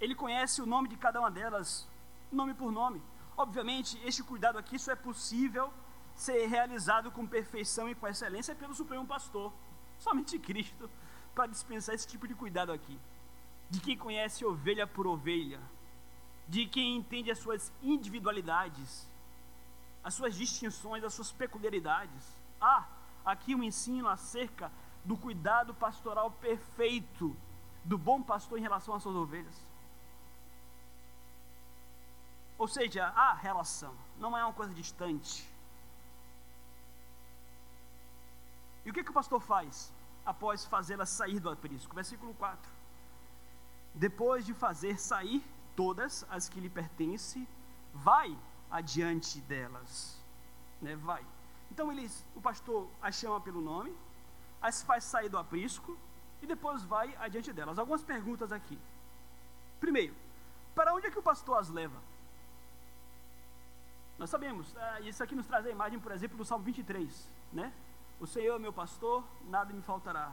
[0.00, 1.86] Ele conhece o nome de cada uma delas,
[2.32, 3.02] nome por nome.
[3.36, 5.70] Obviamente, este cuidado aqui só é possível
[6.16, 9.52] ser realizado com perfeição e com excelência pelo Supremo Pastor.
[9.98, 10.88] Somente Cristo
[11.34, 12.98] para dispensar esse tipo de cuidado aqui.
[13.68, 15.60] De quem conhece ovelha por ovelha,
[16.48, 19.06] de quem entende as suas individualidades,
[20.02, 22.24] as suas distinções, as suas peculiaridades.
[22.60, 22.86] Há
[23.24, 24.70] aqui um ensino acerca
[25.04, 27.36] do cuidado pastoral perfeito
[27.84, 29.54] do bom pastor em relação às suas ovelhas.
[32.58, 35.48] Ou seja, há relação, não é uma coisa distante.
[38.84, 39.92] E o que, que o pastor faz
[40.24, 41.94] após fazê-las sair do aprisco?
[41.94, 42.70] Versículo 4.
[43.94, 45.42] Depois de fazer sair
[45.74, 47.46] todas as que lhe pertencem,
[47.92, 48.36] vai
[48.70, 50.20] adiante delas.
[50.80, 50.96] Né?
[50.96, 51.24] Vai.
[51.70, 53.94] Então eles, o pastor as chama pelo nome,
[54.60, 55.96] as faz sair do aprisco
[56.42, 57.78] e depois vai adiante delas.
[57.78, 58.78] Algumas perguntas aqui.
[59.78, 60.14] Primeiro,
[60.74, 61.98] para onde é que o pastor as leva?
[64.18, 67.72] Nós sabemos, ah, isso aqui nos traz a imagem, por exemplo, do Salmo 23, né?
[68.20, 70.30] O Senhor é meu pastor, nada me faltará.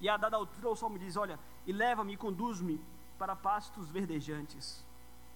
[0.00, 2.80] E a dada altura o salmo diz: Olha, e leva-me e conduz-me
[3.18, 4.84] para pastos verdejantes,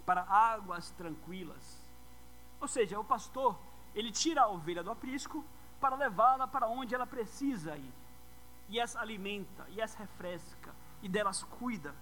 [0.05, 1.79] para águas tranquilas.
[2.61, 3.57] Ou seja, o pastor,
[3.95, 5.45] ele tira a ovelha do aprisco
[5.81, 7.93] para levá-la para onde ela precisa ir.
[8.69, 11.95] E as alimenta, e as refresca, e delas cuida.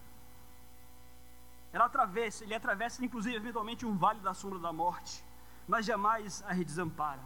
[1.72, 5.22] Ela atravessa, ele atravessa inclusive eventualmente um vale da sombra da morte,
[5.68, 7.22] mas jamais a desampara.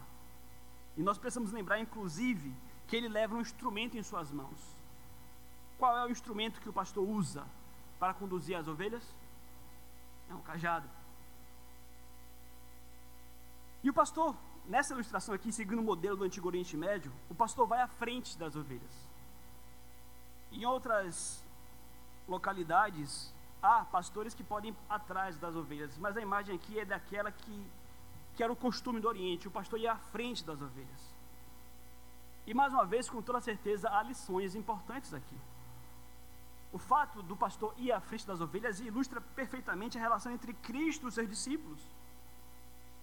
[0.97, 2.53] E nós precisamos lembrar, inclusive,
[2.87, 4.59] que ele leva um instrumento em suas mãos.
[5.77, 7.45] Qual é o instrumento que o pastor usa
[7.97, 9.03] para conduzir as ovelhas?
[10.29, 10.87] É um cajado.
[13.83, 14.35] E o pastor,
[14.67, 18.37] nessa ilustração aqui, seguindo o modelo do Antigo Oriente Médio, o pastor vai à frente
[18.37, 19.09] das ovelhas.
[20.51, 21.43] Em outras
[22.27, 27.31] localidades, há pastores que podem ir atrás das ovelhas, mas a imagem aqui é daquela
[27.31, 27.71] que
[28.35, 31.13] que era o costume do Oriente, o pastor ia à frente das ovelhas.
[32.47, 35.37] E mais uma vez, com toda certeza, há lições importantes aqui.
[36.73, 41.07] O fato do pastor ir à frente das ovelhas ilustra perfeitamente a relação entre Cristo
[41.07, 41.81] e seus discípulos.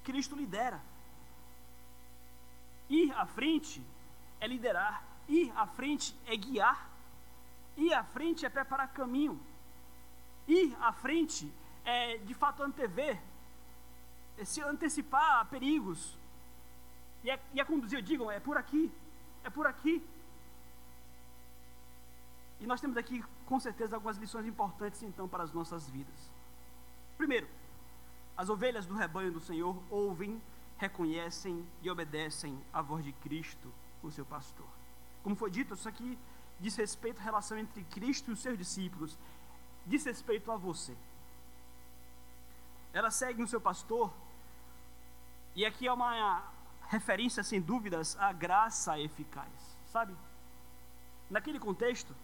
[0.03, 0.81] Cristo lidera.
[2.89, 3.83] Ir à frente
[4.41, 6.89] é liderar, ir à frente é guiar,
[7.77, 9.39] ir à frente é preparar caminho,
[10.47, 11.53] ir à frente
[11.85, 13.19] é de fato antever
[14.39, 16.17] é se antecipar a perigos
[17.25, 18.91] e a, e a conduzir, digam, é por aqui,
[19.43, 20.03] é por aqui.
[22.61, 26.31] E nós temos aqui, com certeza, algumas lições importantes então para as nossas vidas.
[27.17, 27.49] Primeiro,
[28.37, 30.41] as ovelhas do rebanho do Senhor ouvem,
[30.79, 34.67] reconhecem e obedecem à voz de Cristo, o seu pastor.
[35.23, 36.19] Como foi dito, isso aqui
[36.61, 39.19] diz respeito à relação entre Cristo e os seus discípulos,
[39.87, 40.97] diz respeito a você.
[42.93, 44.13] Ela segue o seu pastor
[45.55, 46.43] e aqui é uma,
[46.89, 49.49] referência, sem dúvidas, à graça eficaz,
[49.93, 50.15] sabe?
[51.31, 52.15] Naquele contexto,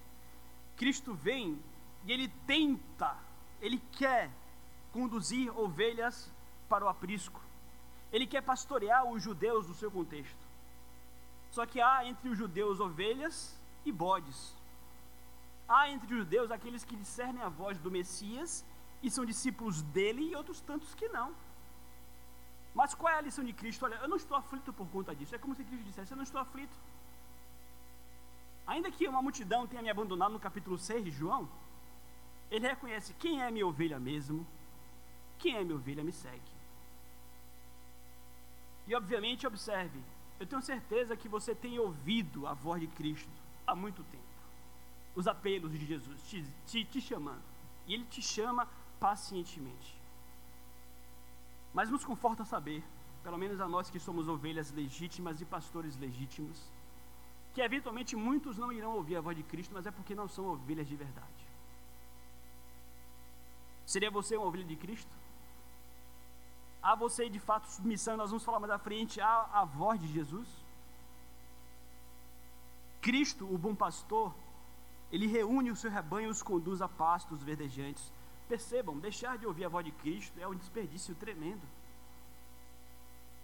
[0.77, 1.63] Cristo vem
[2.05, 3.17] e ele tenta,
[3.61, 4.31] ele quer
[4.93, 6.31] conduzir ovelhas
[6.69, 7.41] para o aprisco.
[8.15, 10.45] Ele quer pastorear os judeus do seu contexto.
[11.51, 13.37] Só que há entre os judeus ovelhas
[13.85, 14.55] e bodes.
[15.69, 18.65] Há entre os judeus aqueles que discernem a voz do Messias
[19.03, 21.35] e são discípulos dele e outros tantos que não.
[22.73, 23.85] Mas qual é a lição de Cristo?
[23.85, 25.35] Olha, eu não estou aflito por conta disso.
[25.35, 26.77] É como se Cristo dissesse: Eu não estou aflito.
[28.65, 31.49] Ainda que uma multidão tenha me abandonado no capítulo 6 de João,
[32.49, 34.47] ele reconhece quem é minha ovelha mesmo,
[35.41, 36.54] quem é minha ovelha me segue.
[38.87, 40.01] E obviamente, observe,
[40.39, 43.31] eu tenho certeza que você tem ouvido a voz de Cristo
[43.67, 44.25] há muito tempo.
[45.15, 47.43] Os apelos de Jesus te, te, te chamando.
[47.87, 48.69] E Ele te chama
[48.99, 49.95] pacientemente.
[51.73, 52.83] Mas nos conforta saber,
[53.23, 56.61] pelo menos a nós que somos ovelhas legítimas e pastores legítimos,
[57.55, 60.47] que eventualmente muitos não irão ouvir a voz de Cristo, mas é porque não são
[60.47, 61.45] ovelhas de verdade.
[63.87, 65.24] Seria você uma ovelha de Cristo?
[66.85, 70.07] Há você de fato submissão, nós vamos falar mais à frente, à, à voz de
[70.07, 70.47] Jesus?
[73.01, 74.35] Cristo, o bom pastor,
[75.11, 78.13] ele reúne o seu rebanho e os conduz a pastos verdejantes.
[78.47, 81.63] Percebam, deixar de ouvir a voz de Cristo é um desperdício tremendo.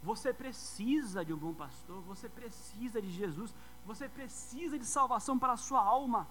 [0.02, 3.54] Você precisa de um bom pastor, você precisa de Jesus,
[3.86, 6.26] você precisa de salvação para a sua alma.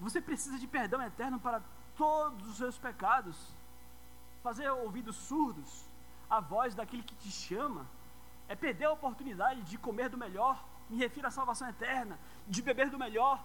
[0.00, 1.62] Você precisa de perdão eterno para
[1.96, 3.57] todos os seus pecados.
[4.42, 5.84] Fazer ouvidos surdos
[6.30, 7.86] à voz daquele que te chama
[8.48, 10.64] é perder a oportunidade de comer do melhor.
[10.88, 13.44] Me refiro à salvação eterna, de beber do melhor.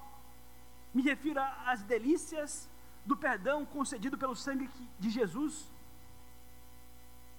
[0.93, 2.69] Me refiro às delícias
[3.05, 5.69] do perdão concedido pelo sangue de Jesus.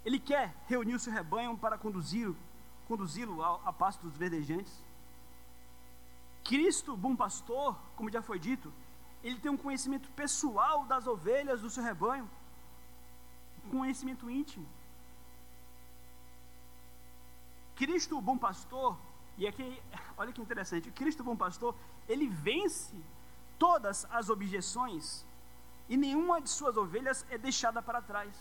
[0.04, 2.36] Ele quer reunir o seu rebanho para conduzi-lo
[3.64, 4.84] a pasto dos verdejantes.
[6.42, 8.70] Cristo, bom pastor, como já foi dito,
[9.22, 12.28] ele tem um conhecimento pessoal das ovelhas do seu rebanho,
[13.70, 14.66] conhecimento íntimo.
[17.76, 18.96] Cristo, o bom pastor,
[19.36, 19.82] e aqui,
[20.16, 21.74] olha que interessante, Cristo, o bom pastor,
[22.08, 22.94] ele vence
[23.58, 25.24] todas as objeções
[25.88, 28.34] e nenhuma de suas ovelhas é deixada para trás.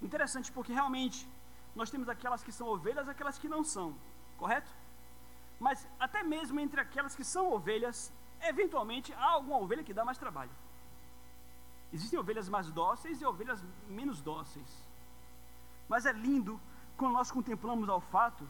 [0.00, 1.28] Interessante porque realmente
[1.74, 3.94] nós temos aquelas que são ovelhas e aquelas que não são,
[4.38, 4.70] correto?
[5.58, 10.18] Mas até mesmo entre aquelas que são ovelhas, eventualmente há alguma ovelha que dá mais
[10.18, 10.50] trabalho.
[11.92, 14.82] Existem ovelhas mais dóceis e ovelhas menos dóceis.
[15.88, 16.60] Mas é lindo
[16.96, 18.48] quando nós contemplamos ao fato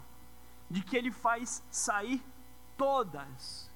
[0.70, 2.22] de que ele faz sair
[2.76, 3.70] todas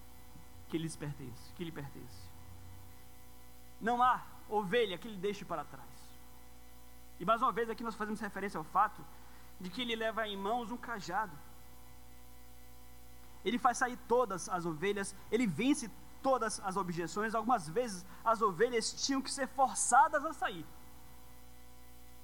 [0.69, 2.31] que lhes pertence, que lhe pertence.
[3.81, 5.85] Não há ovelha que ele deixe para trás.
[7.19, 9.05] E mais uma vez aqui nós fazemos referência ao fato
[9.61, 11.37] de que ele leva em mãos um cajado.
[13.45, 15.91] Ele faz sair todas as ovelhas, ele vence
[16.27, 17.37] todas as objeções.
[17.37, 20.67] Algumas vezes as ovelhas tinham que ser forçadas a sair.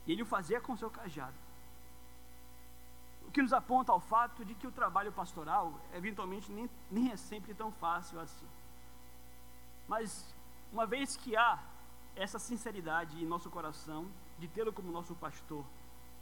[0.05, 1.37] E ele o fazia com seu cajado.
[3.29, 7.17] O que nos aponta ao fato de que o trabalho pastoral, eventualmente, nem, nem é
[7.17, 8.49] sempre tão fácil assim.
[9.87, 10.35] Mas,
[10.73, 11.61] uma vez que há
[12.17, 14.09] essa sinceridade em nosso coração,
[14.41, 15.65] de tê-lo como nosso pastor,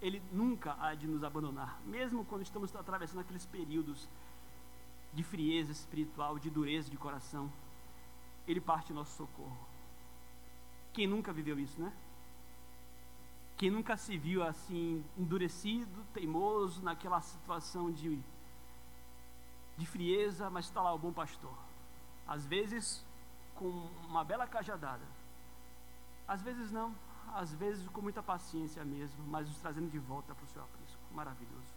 [0.02, 4.06] ele nunca há de nos abandonar, mesmo quando estamos atravessando aqueles períodos
[5.14, 7.50] de frieza espiritual, de dureza de coração.
[8.50, 9.56] Ele parte nosso socorro.
[10.92, 11.92] Quem nunca viveu isso, né?
[13.56, 18.18] Quem nunca se viu assim, endurecido, teimoso, naquela situação de,
[19.78, 21.56] de frieza, mas está lá o bom pastor.
[22.26, 23.04] Às vezes
[23.54, 23.68] com
[24.08, 25.04] uma bela cajadada,
[26.26, 26.92] às vezes não,
[27.32, 30.98] às vezes com muita paciência mesmo, mas os trazendo de volta para o seu aprisco.
[31.12, 31.72] Maravilhoso.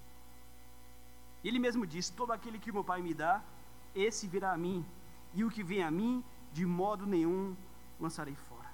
[1.44, 3.44] Ele mesmo diz: Todo aquele que meu Pai me dá,
[3.94, 4.84] esse virá a mim,
[5.36, 7.56] e o que vem a mim, de modo nenhum
[8.00, 8.72] lançarei fora.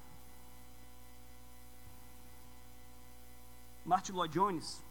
[3.86, 4.84] Martin Lloyd Jones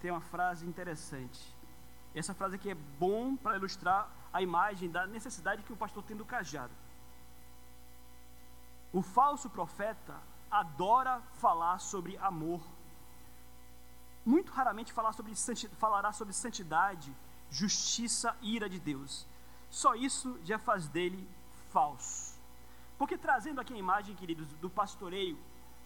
[0.00, 1.40] tem uma frase interessante.
[2.14, 6.16] Essa frase aqui é bom para ilustrar a imagem da necessidade que o pastor tem
[6.16, 6.72] do cajado.
[8.92, 10.16] O falso profeta
[10.50, 12.60] adora falar sobre amor.
[14.24, 15.34] Muito raramente falar sobre
[15.76, 17.12] falará sobre santidade,
[17.50, 19.26] justiça e ira de Deus.
[19.68, 21.28] Só isso já faz dele
[21.72, 22.33] falso.
[22.98, 25.38] Porque trazendo aqui a imagem, queridos, do pastoreio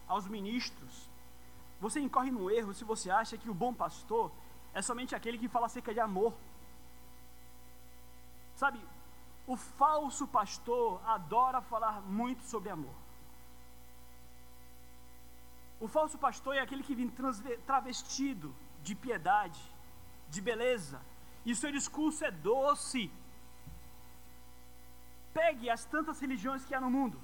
[0.07, 1.09] aos ministros,
[1.79, 4.31] você incorre no erro se você acha que o bom pastor
[4.73, 6.33] é somente aquele que fala acerca de amor.
[8.55, 8.79] Sabe,
[9.47, 12.93] o falso pastor adora falar muito sobre amor.
[15.79, 17.09] O falso pastor é aquele que vem
[17.65, 19.61] travestido de piedade,
[20.29, 21.01] de beleza,
[21.45, 23.09] e o seu discurso é doce.
[25.39, 27.17] Pegue as tantas religiões que há no mundo,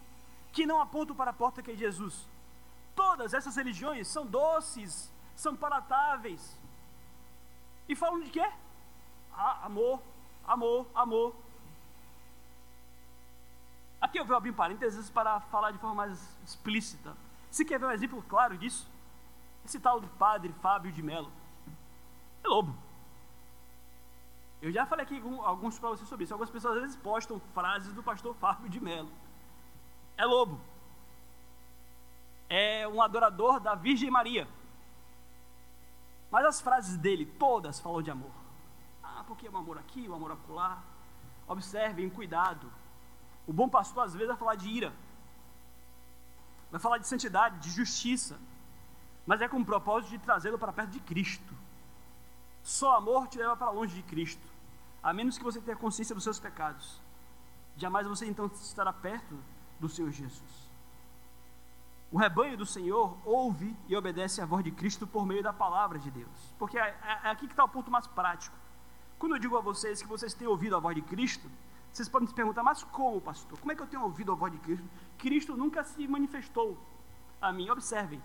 [0.53, 2.25] que não apontam para a porta que é Jesus.
[2.95, 6.57] Todas essas religiões são doces, são palatáveis.
[7.89, 8.47] E falam de quê?
[9.33, 10.01] Ah, amor,
[10.47, 11.35] amor, amor.
[13.99, 17.17] Aqui eu vou abrir parênteses para falar de forma mais explícita.
[17.51, 18.89] Se quer ver um exemplo claro disso,
[19.65, 21.31] esse tal do padre Fábio de Mello.
[22.45, 22.73] É lobo.
[24.65, 26.33] Eu já falei aqui alguns para vocês sobre isso.
[26.33, 29.11] Algumas pessoas às vezes postam frases do pastor Fábio de Mello.
[30.17, 30.59] É lobo.
[32.49, 34.47] É um adorador da Virgem Maria.
[36.31, 38.31] Mas as frases dele, todas falam de amor.
[39.03, 40.81] Ah, porque o amor aqui, o amor acolá.
[41.47, 42.67] Observem, cuidado.
[43.45, 44.91] O bom pastor às vezes vai falar de ira.
[46.71, 48.39] Vai falar de santidade, de justiça.
[49.27, 51.53] Mas é com o propósito de trazê-lo para perto de Cristo.
[52.63, 54.54] Só amor te leva para longe de Cristo
[55.05, 56.99] a menos que você tenha consciência dos seus pecados.
[57.77, 59.37] Jamais você então estará perto
[59.79, 60.65] do Senhor Jesus.
[62.11, 65.99] O rebanho do Senhor ouve e obedece à voz de Cristo por meio da palavra
[65.99, 66.53] de Deus.
[66.57, 68.55] Porque é, é, é aqui que está o ponto mais prático.
[69.19, 71.51] Quando eu digo a vocês que vocês têm ouvido a voz de Cristo,
[71.93, 73.59] vocês podem se perguntar, mas como, pastor?
[73.59, 74.89] Como é que eu tenho ouvido a voz de Cristo?
[75.19, 76.79] Cristo nunca se manifestou
[77.39, 77.69] a mim.
[77.69, 78.19] Observem,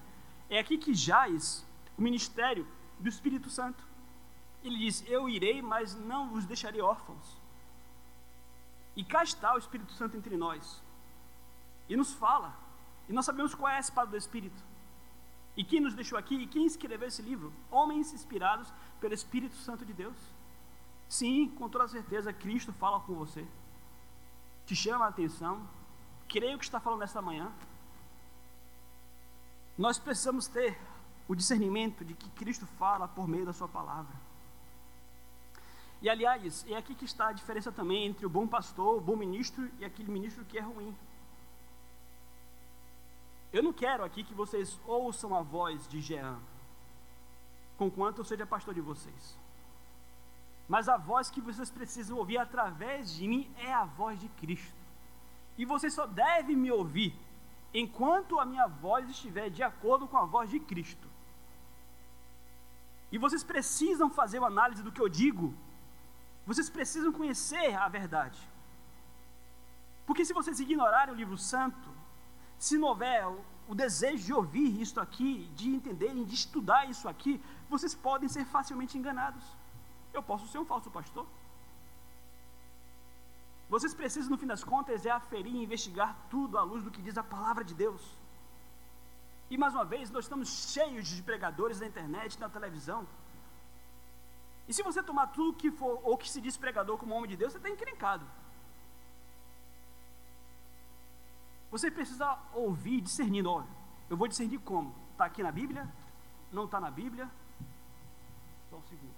[0.48, 1.62] é aqui que jaz
[1.98, 2.66] o ministério
[2.98, 3.89] do Espírito Santo.
[4.62, 7.38] Ele diz: Eu irei, mas não vos deixarei órfãos.
[8.94, 10.82] E cá está o Espírito Santo entre nós.
[11.88, 12.54] E nos fala.
[13.08, 14.62] E nós sabemos qual é a espada do Espírito.
[15.56, 17.52] E quem nos deixou aqui e quem escreveu esse livro?
[17.70, 20.16] Homens inspirados pelo Espírito Santo de Deus.
[21.08, 23.46] Sim, com toda certeza, Cristo fala com você.
[24.64, 25.66] Te chama a atenção.
[26.28, 27.50] Creio que está falando nesta manhã.
[29.76, 30.78] Nós precisamos ter
[31.26, 34.14] o discernimento de que Cristo fala por meio da Sua palavra.
[36.02, 39.16] E aliás, é aqui que está a diferença também entre o bom pastor, o bom
[39.16, 40.96] ministro e aquele ministro que é ruim.
[43.52, 46.38] Eu não quero aqui que vocês ouçam a voz de Jean,
[47.76, 49.36] conquanto eu seja pastor de vocês.
[50.68, 54.80] Mas a voz que vocês precisam ouvir através de mim é a voz de Cristo.
[55.58, 57.12] E vocês só devem me ouvir
[57.74, 61.08] enquanto a minha voz estiver de acordo com a voz de Cristo.
[63.12, 65.52] E vocês precisam fazer uma análise do que eu digo
[66.50, 68.40] vocês precisam conhecer a verdade.
[70.04, 71.88] Porque se vocês ignorarem o livro santo,
[72.58, 73.24] se não houver
[73.68, 78.44] o, desejo de ouvir isso aqui, de entenderem, de estudar isso aqui, vocês podem ser
[78.44, 79.44] facilmente enganados.
[80.12, 81.24] Eu posso ser um falso pastor.
[83.68, 87.00] Vocês precisam, no fim das contas, é aferir e investigar tudo à luz do que
[87.00, 88.02] diz a palavra de Deus.
[89.48, 93.06] E mais uma vez, nós estamos cheios de pregadores na internet, na televisão,
[94.70, 97.36] e se você tomar tudo que for, ou que se diz pregador como homem de
[97.36, 98.24] Deus, você está encrencado.
[101.72, 103.50] Você precisa ouvir, discernindo.
[103.50, 103.66] Olha,
[104.08, 104.94] eu vou discernir como?
[105.10, 105.92] Está aqui na Bíblia?
[106.52, 107.28] Não está na Bíblia?
[108.70, 109.12] Só um segundo.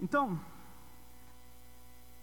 [0.00, 0.40] Então,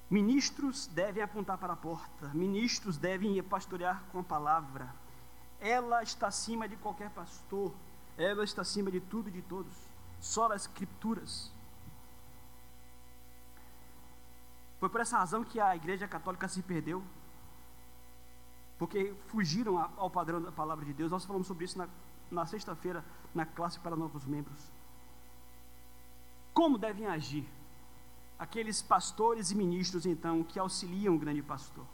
[0.10, 5.07] ministros devem apontar para a porta, ministros devem pastorear com a palavra.
[5.60, 7.74] Ela está acima de qualquer pastor.
[8.18, 9.74] Ela está acima de tudo e de todos.
[10.20, 11.52] Só as escrituras.
[14.80, 17.04] Foi por essa razão que a igreja católica se perdeu.
[18.78, 21.12] Porque fugiram ao padrão da palavra de Deus.
[21.12, 21.88] Nós falamos sobre isso na,
[22.30, 24.72] na sexta-feira, na classe para novos membros.
[26.54, 27.48] Como devem agir
[28.38, 31.86] aqueles pastores e ministros, então, que auxiliam o grande pastor?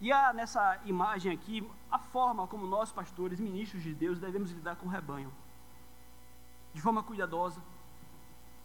[0.00, 4.76] E há nessa imagem aqui a forma como nós, pastores, ministros de Deus, devemos lidar
[4.76, 5.32] com o rebanho.
[6.72, 7.60] De forma cuidadosa,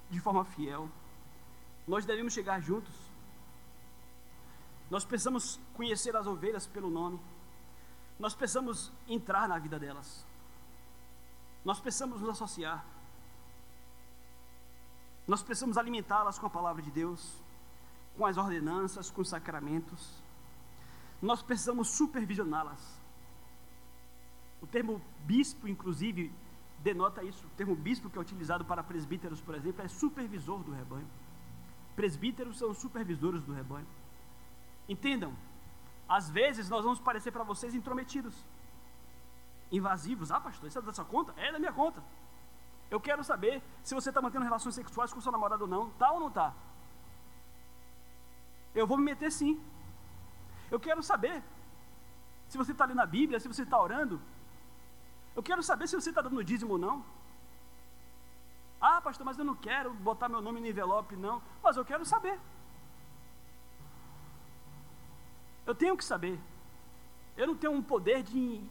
[0.09, 0.89] de forma fiel.
[1.87, 2.93] Nós devemos chegar juntos.
[4.89, 7.19] Nós precisamos conhecer as ovelhas pelo nome.
[8.19, 10.25] Nós precisamos entrar na vida delas.
[11.63, 12.85] Nós precisamos nos associar.
[15.27, 17.41] Nós precisamos alimentá-las com a palavra de Deus,
[18.15, 20.23] com as ordenanças, com os sacramentos
[21.21, 22.94] nós precisamos supervisioná-las.
[24.65, 26.33] O termo bispo, inclusive,
[26.79, 27.45] denota isso.
[27.45, 31.07] O termo bispo, que é utilizado para presbíteros, por exemplo, é supervisor do rebanho.
[31.95, 33.85] Presbíteros são supervisores do rebanho.
[34.89, 35.33] Entendam,
[36.09, 38.43] às vezes nós vamos parecer para vocês intrometidos,
[39.71, 40.31] invasivos.
[40.31, 41.31] Ah, pastor, isso é da sua conta?
[41.37, 42.03] É da minha conta.
[42.89, 45.91] Eu quero saber se você está mantendo relações sexuais com seu namorado ou não.
[45.91, 46.55] Tá ou não tá?
[48.73, 49.61] Eu vou me meter sim.
[50.71, 51.43] Eu quero saber
[52.47, 54.19] se você está lendo a Bíblia, se você está orando.
[55.35, 57.03] Eu quero saber se você está dando dízimo ou não.
[58.79, 61.41] Ah, pastor, mas eu não quero botar meu nome no envelope, não.
[61.63, 62.39] Mas eu quero saber.
[65.65, 66.39] Eu tenho que saber.
[67.35, 68.63] Eu não tenho um poder de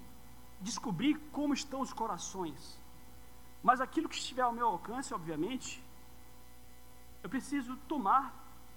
[0.60, 2.80] descobrir como estão os corações.
[3.62, 5.82] Mas aquilo que estiver ao meu alcance, obviamente,
[7.22, 8.32] eu preciso tomar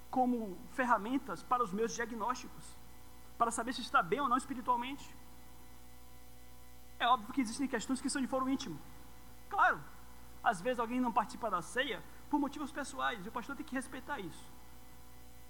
[0.09, 2.65] como ferramentas para os meus diagnósticos,
[3.37, 5.15] para saber se está bem ou não espiritualmente.
[6.99, 8.79] É óbvio que existem questões que são de foro íntimo.
[9.49, 9.79] Claro,
[10.43, 13.75] às vezes alguém não participa da ceia por motivos pessoais, e o pastor tem que
[13.75, 14.45] respeitar isso.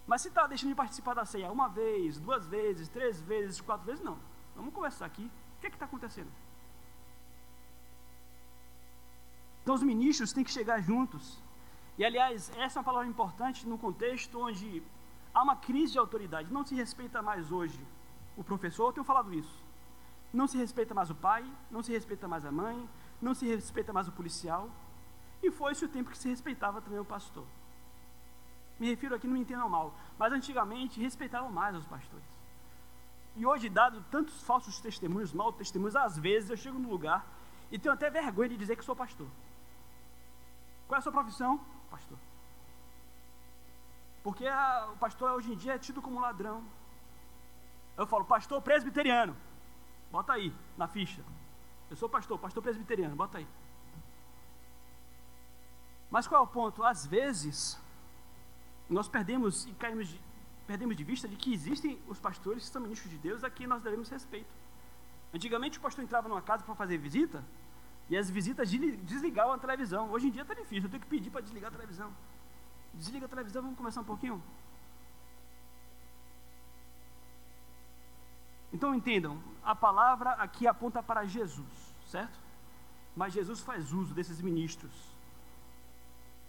[0.06, 3.86] Mas se está deixando de participar da ceia uma vez, duas vezes, três vezes, quatro
[3.86, 4.18] vezes, não.
[4.56, 5.30] Vamos conversar aqui.
[5.58, 6.32] O que é está acontecendo?
[9.62, 11.38] Então os ministros têm que chegar juntos.
[11.98, 14.82] E aliás, essa é uma palavra importante no contexto onde
[15.34, 16.54] há uma crise de autoridade.
[16.54, 17.80] Não se respeita mais hoje
[18.38, 19.67] o professor, eu tenho falado isso.
[20.38, 22.78] Não se respeita mais o pai, não se respeita mais a mãe,
[23.20, 24.70] não se respeita mais o policial.
[25.42, 27.46] E foi esse o tempo que se respeitava também o pastor.
[28.80, 32.28] Me refiro aqui, não me entendam mal, mas antigamente respeitavam mais os pastores.
[33.36, 37.26] E hoje, dado tantos falsos testemunhos, maus testemunhos, às vezes eu chego no lugar
[37.72, 39.28] e tenho até vergonha de dizer que sou pastor.
[40.88, 41.60] Qual é a sua profissão?
[41.90, 42.20] Pastor.
[44.24, 46.64] Porque a, o pastor hoje em dia é tido como ladrão.
[47.98, 49.36] Eu falo, pastor presbiteriano.
[50.12, 51.24] Bota aí, na ficha.
[51.90, 53.48] Eu sou pastor, pastor presbiteriano, bota aí.
[56.10, 56.84] Mas qual é o ponto?
[56.84, 57.80] Às vezes,
[58.90, 60.22] nós perdemos e caímos de,
[60.66, 63.68] perdemos de vista de que existem os pastores que são ministros de Deus a quem
[63.68, 64.50] nós devemos respeito.
[65.34, 67.44] Antigamente o pastor entrava numa casa para fazer visita
[68.10, 70.10] e as visitas desligavam a televisão.
[70.12, 72.14] Hoje em dia está difícil, eu tenho que pedir para desligar a televisão.
[72.94, 74.42] Desliga a televisão, vamos começar um pouquinho?
[78.72, 82.38] Então entendam, a palavra aqui aponta para Jesus, certo?
[83.16, 84.92] Mas Jesus faz uso desses ministros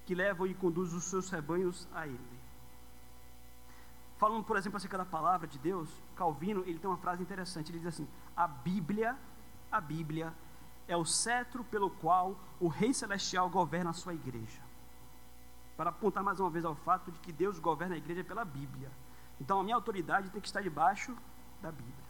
[0.04, 2.38] que levam e conduzem os seus rebanhos a Ele.
[4.18, 7.70] Falando, por exemplo, acerca da palavra de Deus, Calvino ele tem uma frase interessante.
[7.70, 9.16] Ele diz assim: a Bíblia,
[9.70, 10.34] a Bíblia
[10.88, 14.60] é o cetro pelo qual o Rei Celestial governa a sua igreja.
[15.76, 18.90] Para apontar mais uma vez ao fato de que Deus governa a igreja pela Bíblia.
[19.40, 21.16] Então a minha autoridade tem que estar debaixo
[21.62, 22.07] da Bíblia.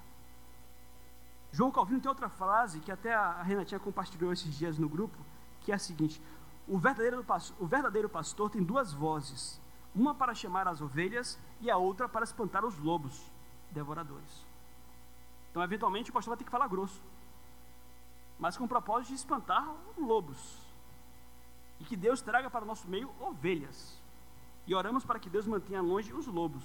[1.53, 5.17] João Calvino tem outra frase que até a Renatinha compartilhou esses dias no grupo,
[5.63, 6.21] que é a seguinte:
[6.67, 7.25] o verdadeiro,
[7.59, 9.61] o verdadeiro pastor tem duas vozes,
[9.95, 13.31] uma para chamar as ovelhas e a outra para espantar os lobos
[13.71, 14.47] devoradores.
[15.51, 17.01] Então, eventualmente, o pastor vai ter que falar grosso,
[18.39, 20.59] mas com o propósito de espantar lobos.
[21.81, 23.97] E que Deus traga para o nosso meio ovelhas.
[24.67, 26.63] E oramos para que Deus mantenha longe os lobos.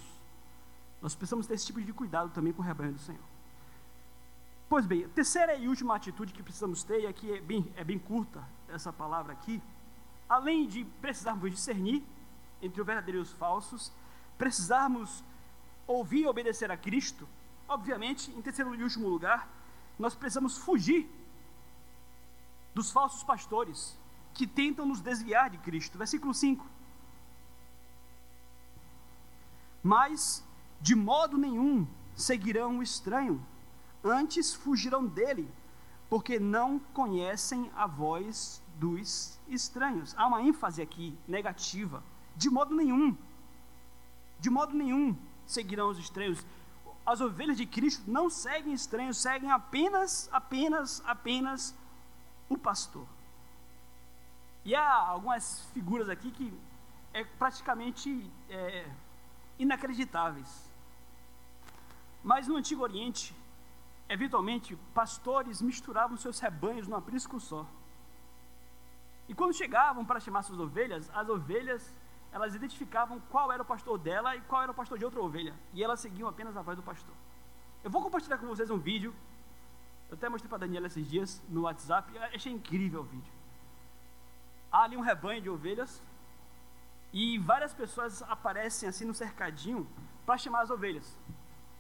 [1.01, 3.32] Nós precisamos ter esse tipo de cuidado também com o rebanho do Senhor.
[4.73, 7.83] Pois bem, a terceira e última atitude que precisamos ter, e aqui é bem, é
[7.83, 9.61] bem curta essa palavra aqui,
[10.27, 12.03] além de precisarmos discernir
[12.59, 13.91] entre o verdadeiro e os falsos,
[14.35, 15.23] precisarmos
[15.85, 17.29] ouvir e obedecer a Cristo,
[17.67, 19.47] obviamente, em terceiro e último lugar,
[19.99, 21.07] nós precisamos fugir
[22.73, 23.95] dos falsos pastores
[24.33, 25.99] que tentam nos desviar de Cristo.
[25.99, 26.65] Versículo 5.
[29.83, 30.43] Mas,
[30.81, 33.52] de modo nenhum, seguirão o estranho,
[34.03, 35.49] antes fugirão dele,
[36.09, 40.13] porque não conhecem a voz dos estranhos.
[40.17, 42.03] Há uma ênfase aqui negativa.
[42.35, 43.15] De modo nenhum.
[44.39, 46.45] De modo nenhum seguirão os estranhos.
[47.05, 51.75] As ovelhas de Cristo não seguem estranhos, seguem apenas, apenas, apenas
[52.49, 53.05] o pastor.
[54.65, 56.53] E há algumas figuras aqui que
[57.13, 58.89] é praticamente é,
[59.59, 60.69] inacreditáveis.
[62.23, 63.35] Mas no Antigo Oriente,
[64.13, 67.65] eventualmente, pastores misturavam seus rebanhos num aprisco só.
[69.27, 71.93] E quando chegavam para chamar suas ovelhas, as ovelhas,
[72.31, 75.53] elas identificavam qual era o pastor dela e qual era o pastor de outra ovelha.
[75.73, 77.15] E elas seguiam apenas a voz do pastor.
[77.83, 79.13] Eu vou compartilhar com vocês um vídeo.
[80.09, 82.15] Eu até mostrei para a Daniela esses dias no WhatsApp.
[82.15, 83.33] Eu achei incrível o vídeo.
[84.71, 86.01] Há ali um rebanho de ovelhas.
[87.11, 89.87] E várias pessoas aparecem assim no cercadinho
[90.25, 91.17] para chamar as ovelhas.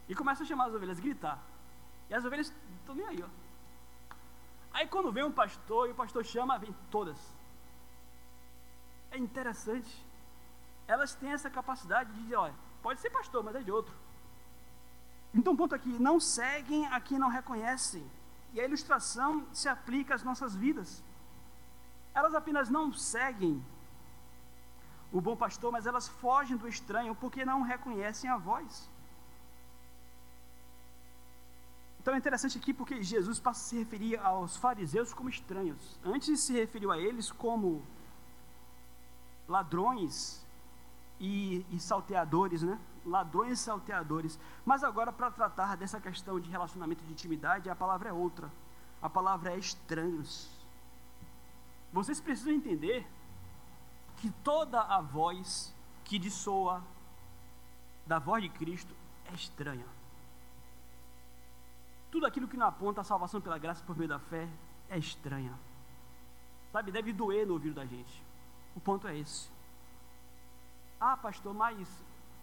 [0.07, 1.52] E começam a chamar as ovelhas, gritar.
[2.13, 3.29] E as ovelhas estão nem aí, ó.
[4.71, 7.17] Aí quando vem um pastor e o pastor chama, vem todas.
[9.09, 9.91] É interessante.
[10.87, 12.53] Elas têm essa capacidade de dizer, olha,
[12.83, 13.95] pode ser pastor, mas é de outro.
[15.33, 18.05] Então, ponto aqui, não seguem a quem não reconhecem.
[18.53, 21.03] E a ilustração se aplica às nossas vidas.
[22.13, 23.65] Elas apenas não seguem
[25.11, 28.87] o bom pastor, mas elas fogem do estranho porque não reconhecem a voz.
[32.03, 35.97] Então é interessante aqui porque Jesus passa a se referir aos fariseus como estranhos.
[36.03, 37.81] Antes se referiu a eles como
[39.47, 40.45] ladrões
[41.17, 42.77] e, e salteadores, né?
[43.05, 44.37] Ladrões e salteadores.
[44.65, 48.51] Mas agora, para tratar dessa questão de relacionamento de intimidade, a palavra é outra.
[49.01, 50.49] A palavra é estranhos.
[51.93, 53.07] Vocês precisam entender
[54.17, 55.73] que toda a voz
[56.03, 56.83] que dissoa
[58.05, 58.93] da voz de Cristo
[59.31, 59.85] é estranha.
[62.13, 64.47] Tudo aquilo que não aponta a salvação pela graça por meio da fé
[64.87, 65.57] é estranha.
[66.71, 68.23] Sabe, deve doer no ouvido da gente.
[68.75, 69.49] O ponto é esse.
[70.99, 71.87] Ah, pastor, mas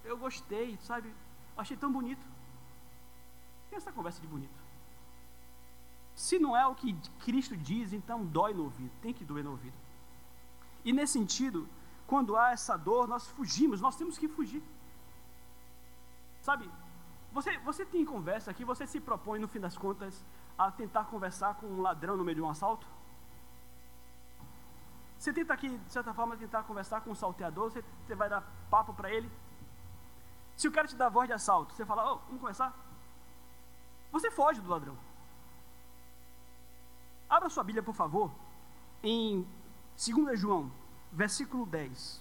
[0.04, 1.14] eu gostei, sabe?
[1.56, 2.26] Achei tão bonito.
[3.70, 4.58] E essa conversa de bonito?
[6.16, 9.52] Se não é o que Cristo diz, então dói no ouvido, tem que doer no
[9.52, 9.76] ouvido.
[10.84, 11.68] E nesse sentido,
[12.08, 14.64] quando há essa dor, nós fugimos, nós temos que fugir.
[16.42, 16.68] Sabe,
[17.32, 20.24] você, você tem conversa aqui, você se propõe, no fim das contas,
[20.58, 22.86] a tentar conversar com um ladrão no meio de um assalto?
[25.18, 28.42] Você tenta aqui, de certa forma, tentar conversar com um salteador, você, você vai dar
[28.70, 29.30] papo para ele?
[30.56, 32.74] Se o cara te dá voz de assalto, você fala, oh, vamos conversar?
[34.10, 34.96] Você foge do ladrão.
[37.28, 38.32] Abra sua Bíblia, por favor,
[39.02, 39.46] em
[39.96, 40.70] 2 João,
[41.12, 42.20] versículo 10.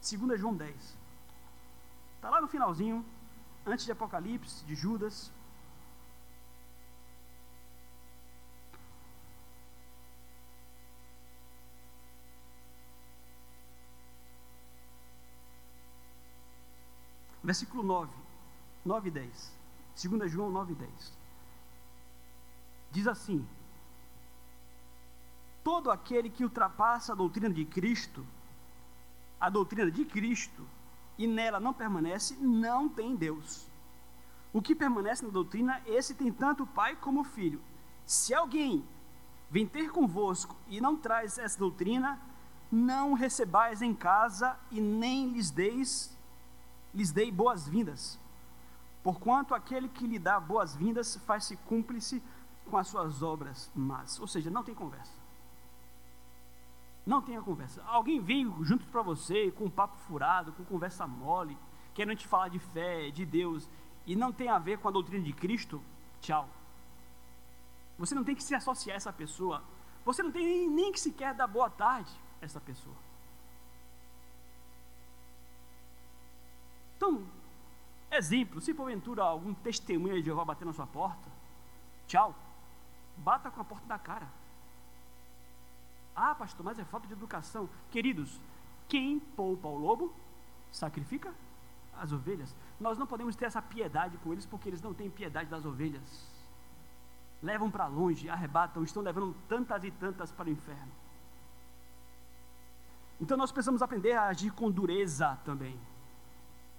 [0.00, 1.05] 2 João 10.
[2.26, 3.06] Está lá no finalzinho,
[3.64, 5.30] antes de Apocalipse, de Judas.
[17.44, 18.12] Versículo 9,
[18.84, 19.52] 9 e 10.
[20.02, 21.12] 2 João 9 e 10.
[22.90, 23.46] Diz assim:
[25.62, 28.26] Todo aquele que ultrapassa a doutrina de Cristo,
[29.40, 30.66] a doutrina de Cristo,
[31.18, 33.66] e nela não permanece, não tem Deus.
[34.52, 37.60] O que permanece na doutrina, esse tem tanto o Pai como o Filho.
[38.04, 38.84] Se alguém
[39.50, 42.20] vem ter convosco e não traz essa doutrina,
[42.70, 46.16] não recebais em casa e nem lhes deis
[46.94, 48.18] lhes dei boas-vindas.
[49.02, 52.22] Porquanto aquele que lhe dá boas-vindas faz-se cúmplice
[52.70, 55.12] com as suas obras mas Ou seja, não tem conversa.
[57.06, 57.84] Não tenha conversa.
[57.84, 61.56] Alguém vem junto para você com um papo furado, com conversa mole,
[61.94, 63.70] querendo te falar de fé, de Deus,
[64.04, 65.80] e não tem a ver com a doutrina de Cristo,
[66.20, 66.48] tchau.
[67.96, 69.62] Você não tem que se associar a essa pessoa.
[70.04, 72.10] Você não tem nem, nem que sequer dar boa tarde
[72.42, 72.96] a essa pessoa.
[76.96, 77.24] Então,
[78.10, 81.30] exemplo, se porventura algum testemunho de Jeová bater na sua porta,
[82.08, 82.34] tchau.
[83.16, 84.28] Bata com a porta da cara.
[86.16, 87.68] Ah, pastor, mas é falta de educação.
[87.90, 88.40] Queridos,
[88.88, 90.14] quem poupa o lobo,
[90.72, 91.32] sacrifica
[91.98, 92.54] as ovelhas.
[92.80, 96.26] Nós não podemos ter essa piedade com eles porque eles não têm piedade das ovelhas.
[97.42, 100.92] Levam para longe, arrebatam, estão levando tantas e tantas para o inferno.
[103.20, 105.78] Então nós precisamos aprender a agir com dureza também.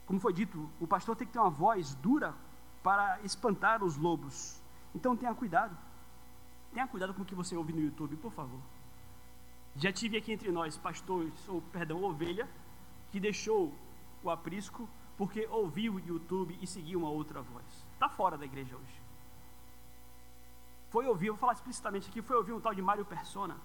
[0.05, 2.33] Como foi dito, o pastor tem que ter uma voz dura
[2.81, 4.59] para espantar os lobos.
[4.95, 5.77] Então tenha cuidado.
[6.73, 8.59] Tenha cuidado com o que você ouve no YouTube, por favor.
[9.77, 12.49] Já tive aqui entre nós pastores, ou perdão, ovelha,
[13.11, 13.73] que deixou
[14.23, 17.65] o aprisco porque ouviu o YouTube e seguiu uma outra voz.
[17.93, 19.01] Está fora da igreja hoje.
[20.89, 23.57] Foi ouvir, vou falar explicitamente aqui, foi ouvir um tal de Mário Persona.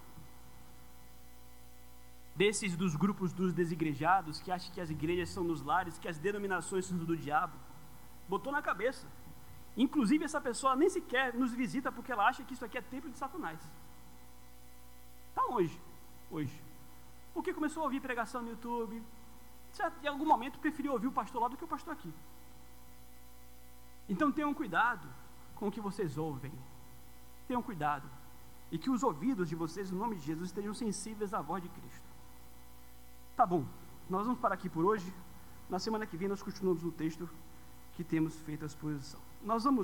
[2.35, 6.19] Desses dos grupos dos desigrejados, que acham que as igrejas são nos lares, que as
[6.19, 7.55] denominações são do diabo.
[8.27, 9.07] Botou na cabeça.
[9.75, 13.09] Inclusive, essa pessoa nem sequer nos visita porque ela acha que isso aqui é templo
[13.09, 13.59] de Satanás.
[15.29, 15.79] Está longe
[16.33, 16.61] hoje.
[17.33, 19.01] Porque começou a ouvir pregação no YouTube.
[19.71, 20.03] Certo?
[20.03, 22.13] Em algum momento preferiu ouvir o pastor lá do que o pastor aqui.
[24.07, 25.07] Então tenham cuidado
[25.55, 26.51] com o que vocês ouvem.
[27.47, 28.07] Tenham cuidado.
[28.71, 31.69] E que os ouvidos de vocês, no nome de Jesus, estejam sensíveis à voz de
[31.69, 32.07] Cristo.
[33.35, 33.65] Tá bom,
[34.09, 35.11] nós vamos parar aqui por hoje.
[35.69, 37.29] Na semana que vem nós continuamos no texto
[37.95, 39.19] que temos feito a exposição.
[39.43, 39.81] Nós vamos